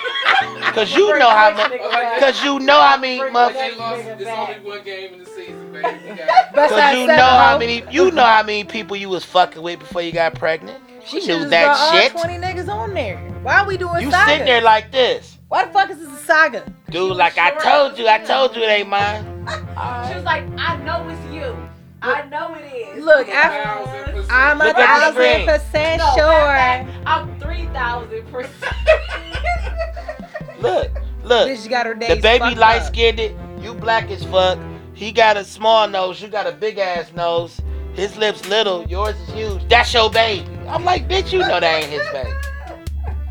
Cause 0.74 0.96
you 0.96 1.18
know 1.20 1.30
how 1.30 1.52
much. 1.56 1.72
Cause 2.20 2.44
you 2.44 2.60
know 2.60 2.82
how 2.82 2.98
many 2.98 3.20
motherfuckers. 3.20 3.78
Lost. 3.78 4.02
It's 4.20 4.30
only 4.30 4.60
one 4.68 4.84
game 4.84 5.14
in 5.14 5.20
the 5.20 5.26
season, 5.28 5.72
baby. 5.72 5.88
You 6.08 6.16
got 6.16 6.54
Best 6.56 6.72
Cause 6.72 6.80
out 6.80 6.94
you 6.94 7.00
know 7.02 7.08
seven, 7.08 7.20
how 7.24 7.54
ho. 7.54 7.60
many. 7.60 7.84
You 7.92 8.12
know 8.12 8.24
how 8.24 8.42
many 8.44 8.64
people 8.64 8.96
you 8.98 9.10
was 9.10 9.24
fucking 9.24 9.62
with 9.62 9.80
before 9.80 10.02
you 10.02 10.12
got 10.12 10.34
pregnant. 10.36 10.82
She 11.06 11.18
You 11.18 11.22
should 11.22 11.28
knew 11.36 11.40
have 11.42 11.50
that 11.52 11.66
brought 11.66 12.02
shit. 12.04 12.16
all 12.16 12.22
twenty 12.24 12.38
niggas 12.40 12.68
on 12.74 12.94
there. 12.96 13.18
Why 13.44 13.60
are 13.62 13.68
we 13.68 13.78
doing 13.78 14.02
You 14.02 14.12
saga? 14.12 14.32
sitting 14.32 14.46
there 14.48 14.62
like 14.62 14.92
this, 14.92 15.38
Why 15.48 15.66
the 15.66 15.72
fuck 15.74 15.90
is 15.92 16.00
this 16.00 16.10
a 16.12 16.18
saga? 16.26 16.74
dude. 16.90 17.16
Like 17.16 17.38
I 17.38 17.52
told 17.52 17.98
you, 18.00 18.08
I 18.08 18.18
told 18.20 18.56
you 18.56 18.64
it 18.64 18.68
ain't 18.70 18.90
mine. 18.90 19.28
She 20.08 20.16
was 20.16 20.24
like, 20.24 20.44
I 20.58 20.78
know 20.84 21.08
it's 21.10 21.34
you. 21.34 21.56
I 22.04 22.28
know 22.30 22.56
it 22.56 22.66
is. 22.98 23.04
Look, 23.04 23.28
a 23.28 23.32
thousand 23.32 24.06
percent. 24.14 24.32
I'm 24.32 24.62
a 24.62 24.66
Look 24.66 24.78
at 24.78 24.80
the 24.80 25.14
thousand 25.14 25.14
screen. 25.14 25.48
percent 25.48 25.98
No, 26.00 26.14
sure. 26.16 26.28
matter 26.28 26.88
of 26.88 26.94
fact, 26.96 27.08
I'm 27.08 27.40
3,000 27.72 28.28
percent. 28.32 28.76
Look, 30.60 30.92
look. 31.24 31.50
Bitch 31.50 31.68
got 31.70 31.88
her 31.88 31.96
days 31.96 32.16
The 32.16 32.22
baby 32.22 32.54
light 32.54 32.84
skinned 32.84 33.20
it. 33.20 33.36
You 33.60 33.74
black 33.74 34.12
as 34.12 34.24
fuck. 34.26 34.60
He 34.94 35.12
got 35.12 35.36
a 35.36 35.44
small 35.44 35.88
nose. 35.88 36.22
You 36.22 36.28
got 36.28 36.46
a 36.46 36.52
big 36.52 36.78
ass 36.78 37.12
nose. 37.14 37.60
His 37.94 38.16
lips 38.16 38.48
little. 38.48 38.86
Yours 38.88 39.16
is 39.22 39.34
huge. 39.34 39.68
That's 39.68 39.92
your 39.92 40.12
baby. 40.12 40.48
I'm 40.68 40.86
like, 40.86 41.08
bitch, 41.08 41.34
you 41.34 41.40
know 41.40 41.60
that 41.60 41.64
ain't 41.64 41.88
his 41.88 42.08
baby. 42.10 42.30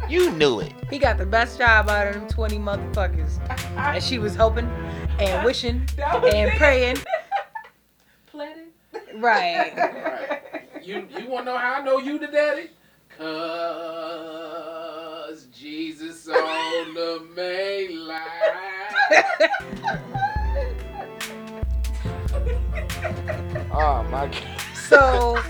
You 0.08 0.32
knew 0.32 0.58
it. 0.58 0.72
He 0.90 0.98
got 0.98 1.18
the 1.18 1.26
best 1.26 1.56
job 1.56 1.88
out 1.88 2.08
of 2.08 2.14
them 2.14 2.28
20 2.28 2.58
motherfuckers. 2.58 3.38
And 3.76 4.02
she 4.02 4.18
was 4.18 4.34
hoping 4.34 4.66
and 5.20 5.44
wishing 5.44 5.86
and 5.98 6.24
it. 6.24 6.56
praying. 6.58 6.96
Planning. 8.26 8.66
Right. 9.14 9.72
Right. 10.40 10.42
You 10.82 11.06
you 11.16 11.28
want 11.28 11.46
to 11.46 11.52
know 11.52 11.58
how 11.58 11.74
I 11.74 11.84
know 11.84 11.98
you 11.98 12.18
the 12.18 12.26
daddy? 12.26 12.70
Cause 13.20 13.28
Jesus 15.52 16.26
on 16.26 16.94
the 16.94 17.22
main 17.36 18.06
line. 18.06 18.24
Oh 23.72 24.02
my 24.10 24.26
god. 24.26 24.42
So, 24.74 25.40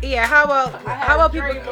yeah, 0.00 0.24
how 0.26 0.44
about 0.44 0.80
how 0.82 1.16
about 1.16 1.32
people 1.32 1.48
dream 1.48 1.62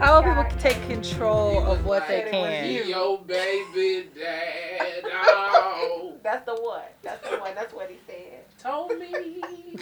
how 0.00 0.18
about 0.18 0.48
people 0.50 0.58
take 0.58 0.82
control 0.88 1.52
He 1.52 1.58
of 1.72 1.84
what 1.86 2.08
they 2.08 2.22
like, 2.24 2.30
can? 2.32 2.64
"He 2.64 2.90
Your 2.90 3.18
baby 3.18 4.08
dad. 4.18 5.04
Oh, 5.12 6.16
That's 6.22 6.44
the 6.44 6.54
one. 6.54 6.82
That's 7.02 7.28
the 7.28 7.36
one. 7.36 7.54
That's 7.54 7.72
what 7.72 7.88
he 7.90 7.98
said. 8.06 8.44
told 8.58 8.98
me. 8.98 9.76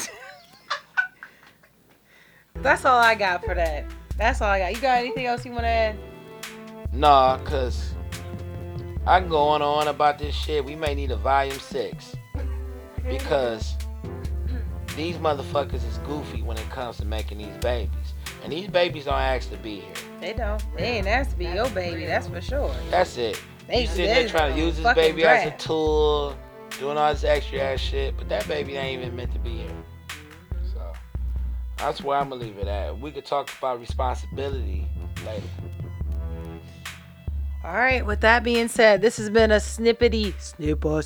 That's 2.56 2.84
all 2.84 2.98
I 2.98 3.14
got 3.14 3.44
for 3.44 3.54
that. 3.54 3.84
That's 4.22 4.40
all 4.40 4.50
I 4.50 4.60
got. 4.60 4.72
You 4.72 4.80
got 4.80 4.98
anything 4.98 5.26
else 5.26 5.44
you 5.44 5.50
want 5.50 5.64
to 5.64 5.68
add? 5.68 5.98
Nah, 6.92 7.38
cause 7.38 7.92
I 9.04 9.18
can 9.18 9.28
go 9.28 9.48
on 9.48 9.62
and 9.62 9.64
on 9.64 9.88
about 9.88 10.20
this 10.20 10.32
shit. 10.32 10.64
We 10.64 10.76
may 10.76 10.94
need 10.94 11.10
a 11.10 11.16
volume 11.16 11.58
six. 11.58 12.14
Because 13.08 13.76
these 14.94 15.16
motherfuckers 15.16 15.84
is 15.88 15.98
goofy 16.06 16.40
when 16.40 16.56
it 16.56 16.70
comes 16.70 16.98
to 16.98 17.04
making 17.04 17.38
these 17.38 17.56
babies. 17.60 18.14
And 18.44 18.52
these 18.52 18.68
babies 18.68 19.06
don't 19.06 19.14
ask 19.14 19.50
to 19.50 19.56
be 19.56 19.80
here. 19.80 19.94
They 20.20 20.34
don't. 20.34 20.62
They 20.76 20.98
ain't 20.98 21.08
asked 21.08 21.30
to 21.30 21.36
be 21.36 21.46
your 21.46 21.68
baby. 21.70 22.06
That's 22.06 22.28
for 22.28 22.40
sure. 22.40 22.72
That's 22.90 23.16
it. 23.16 23.42
They 23.66 23.80
You 23.80 23.86
sitting 23.88 24.06
there 24.06 24.28
trying 24.28 24.54
to 24.54 24.60
use 24.60 24.76
this 24.76 24.84
fucking 24.84 25.02
baby 25.02 25.24
as 25.24 25.48
a 25.48 25.56
tool, 25.56 26.36
doing 26.78 26.96
all 26.96 27.12
this 27.12 27.24
extra 27.24 27.58
ass 27.58 27.80
shit, 27.80 28.16
but 28.16 28.28
that 28.28 28.46
baby 28.46 28.76
ain't 28.76 29.02
even 29.02 29.16
meant 29.16 29.32
to 29.32 29.40
be 29.40 29.50
here. 29.50 29.84
So 31.82 31.88
that's 31.88 32.00
where 32.00 32.16
I'm 32.16 32.28
gonna 32.28 32.40
leave 32.40 32.58
it 32.58 32.68
at. 32.68 32.96
We 33.00 33.10
could 33.10 33.24
talk 33.24 33.50
about 33.58 33.80
responsibility 33.80 34.86
later. 35.26 35.42
All 37.64 37.72
right. 37.72 38.06
With 38.06 38.20
that 38.20 38.44
being 38.44 38.68
said, 38.68 39.02
this 39.02 39.16
has 39.16 39.28
been 39.30 39.50
a 39.50 39.56
snippety 39.56 40.32
snipper 40.40 41.02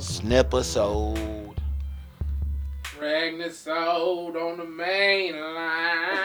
Snip 0.00 0.46
episode. 0.46 1.60
Pregnant 2.82 3.52
sold 3.52 4.38
on 4.38 4.56
the 4.56 4.64
main 4.64 5.38
line. 5.38 6.16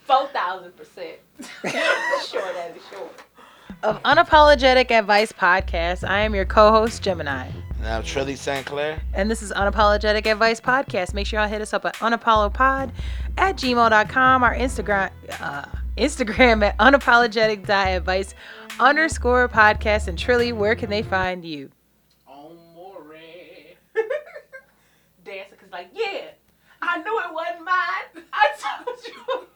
4,000 0.00 0.76
percent. 0.76 1.16
Short 1.64 2.54
as 2.54 2.76
it 2.76 2.82
short. 2.92 3.22
of 3.82 4.02
Unapologetic 4.02 4.90
Advice 4.90 5.32
Podcast. 5.32 6.06
I 6.06 6.20
am 6.20 6.34
your 6.34 6.44
co-host 6.44 7.02
Gemini. 7.02 7.48
And 7.78 7.86
I'm 7.86 8.02
Trilly 8.02 8.36
St. 8.36 8.66
Clair. 8.66 9.00
And 9.14 9.30
this 9.30 9.40
is 9.40 9.52
Unapologetic 9.52 10.26
Advice 10.26 10.60
Podcast. 10.60 11.14
Make 11.14 11.26
sure 11.26 11.38
y'all 11.38 11.48
hit 11.48 11.62
us 11.62 11.72
up 11.72 11.84
at 11.84 11.94
unapollopod 11.96 12.90
at 13.36 13.56
gmail.com. 13.56 14.42
Our 14.42 14.54
Instagram 14.54 15.10
uh, 15.40 15.64
Instagram 15.96 16.64
at 16.64 16.76
unapologetic.advice 16.78 18.34
underscore 18.80 19.48
podcast. 19.48 20.08
And 20.08 20.18
Trilly, 20.18 20.52
where 20.52 20.74
can 20.74 20.90
they 20.90 21.02
find 21.02 21.44
you? 21.44 21.70
On 22.26 22.56
more 22.74 23.00
Dancing, 25.24 25.58
cause 25.58 25.70
like, 25.70 25.90
yeah, 25.94 26.30
I 26.82 26.98
knew 26.98 27.20
it 27.20 27.32
wasn't 27.32 27.64
mine. 27.64 28.24
I 28.32 28.82
told 28.84 28.98
you. 29.06 29.46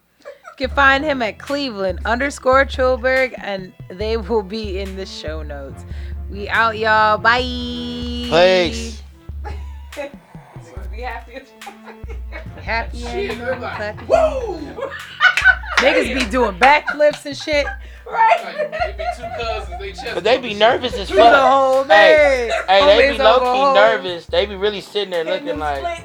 You 0.58 0.68
can 0.68 0.76
find 0.76 1.02
him 1.04 1.22
at 1.22 1.38
Cleveland 1.38 2.00
underscore 2.04 2.64
Trillberg, 2.64 3.34
and 3.38 3.72
they 3.88 4.16
will 4.16 4.42
be 4.42 4.78
in 4.80 4.96
the 4.96 5.06
show 5.06 5.42
notes. 5.42 5.84
We 6.30 6.48
out, 6.48 6.76
y'all. 6.78 7.18
Bye. 7.18 7.40
Peace. 7.40 9.02
Be 10.90 11.00
happy. 11.00 11.40
Happy 12.62 12.98
Shit, 12.98 13.30
and 13.32 13.40
they're 13.40 13.58
like, 13.58 13.96
clappy. 13.96 14.08
woo! 14.08 14.82
Niggas 15.78 16.14
be 16.24 16.30
doing 16.30 16.54
backflips 16.58 17.24
and 17.26 17.36
shit. 17.36 17.66
right? 18.06 18.40
Like, 18.44 18.70
they 18.70 18.94
be 18.98 19.04
two 19.16 19.22
cousins, 19.42 19.78
they 19.80 19.92
chest 19.92 20.14
But 20.14 20.22
they 20.22 20.38
be 20.38 20.52
nervous 20.54 20.92
as 20.94 21.08
Do 21.08 21.14
the 21.16 21.22
fuck. 21.22 21.34
whole 21.50 21.84
Hey, 21.84 22.50
thing. 22.52 22.60
Hey, 22.68 22.86
they 22.86 23.08
Homies 23.14 23.16
be 23.16 23.22
low 23.24 23.38
key 23.40 23.60
hoes. 23.60 23.74
nervous. 23.74 24.26
They 24.26 24.46
be 24.46 24.54
really 24.54 24.80
sitting 24.82 25.10
there 25.10 25.24
looking 25.24 25.58
like. 25.58 25.82
Like, 25.82 26.04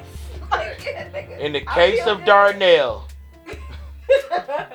yeah. 0.84 1.38
In 1.38 1.52
the 1.52 1.60
case 1.60 2.04
of. 2.06 2.24
Darnell, 2.24 3.06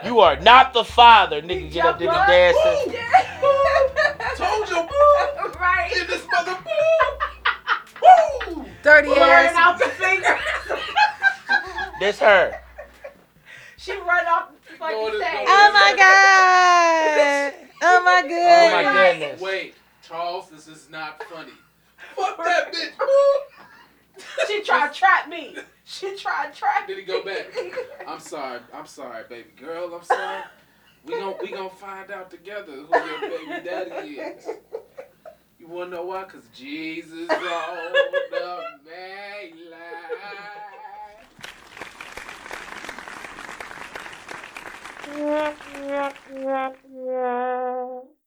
you 0.05 0.19
are 0.19 0.39
not 0.39 0.73
the 0.73 0.83
father. 0.83 1.41
Nigga, 1.41 1.71
get 1.71 1.85
up 1.85 1.99
there 1.99 2.07
Jump 2.11 2.27
dancing. 2.27 2.93
Told 4.37 4.69
you, 4.69 4.75
boo! 4.87 5.49
right. 5.59 5.91
In 5.99 6.07
this 6.07 6.25
mother, 6.31 6.57
boo! 6.63 8.55
Woo! 8.57 8.65
Dirty 8.83 9.07
Blurring 9.07 9.23
ass. 9.23 9.55
out 9.55 9.79
the 9.79 9.85
finger. 9.89 10.37
This 11.99 12.19
her. 12.19 12.59
she 13.77 13.93
run 13.93 14.25
off 14.27 14.49
the 14.69 14.77
fucking 14.77 14.97
No, 14.97 15.09
stage. 15.19 15.47
Oh 15.47 15.71
my 15.73 15.93
god. 15.97 17.53
Oh 17.81 18.03
my 18.03 18.21
goodness. 18.23 18.39
Oh 18.41 18.71
my 18.73 18.83
goodness. 18.83 19.19
goodness. 19.21 19.41
Wait, 19.41 19.75
Charles, 20.05 20.49
this 20.49 20.67
is 20.67 20.89
not 20.89 21.23
funny. 21.23 21.53
Fuck 22.15 22.43
that 22.43 22.73
bitch, 22.73 22.97
boo. 22.97 23.05
She 24.47 24.61
tried 24.63 24.93
to 24.93 24.99
trap 24.99 25.27
me. 25.29 25.55
She 25.85 26.15
tried 26.15 26.53
to 26.53 26.59
trap 26.59 26.87
me. 26.87 26.95
Did 26.95 27.01
he 27.01 27.05
go 27.05 27.23
back? 27.23 27.45
I'm 28.07 28.19
sorry. 28.19 28.59
I'm 28.73 28.85
sorry, 28.85 29.23
baby 29.29 29.49
girl. 29.59 29.93
I'm 29.93 30.03
sorry. 30.03 30.43
We 31.05 31.19
gon' 31.19 31.35
we 31.41 31.51
gonna 31.51 31.69
find 31.69 32.09
out 32.11 32.31
together 32.31 32.71
who 32.71 32.95
your 32.95 33.19
baby 33.21 33.67
daddy 33.67 34.15
is. 34.19 34.47
You 35.59 35.67
wanna 35.67 35.91
know 35.91 36.05
why? 36.05 36.23
Cause 36.23 36.47
Jesus 36.53 37.29
on 37.29 37.93
the 38.31 38.63
main 38.85 39.71
line. 39.71 39.79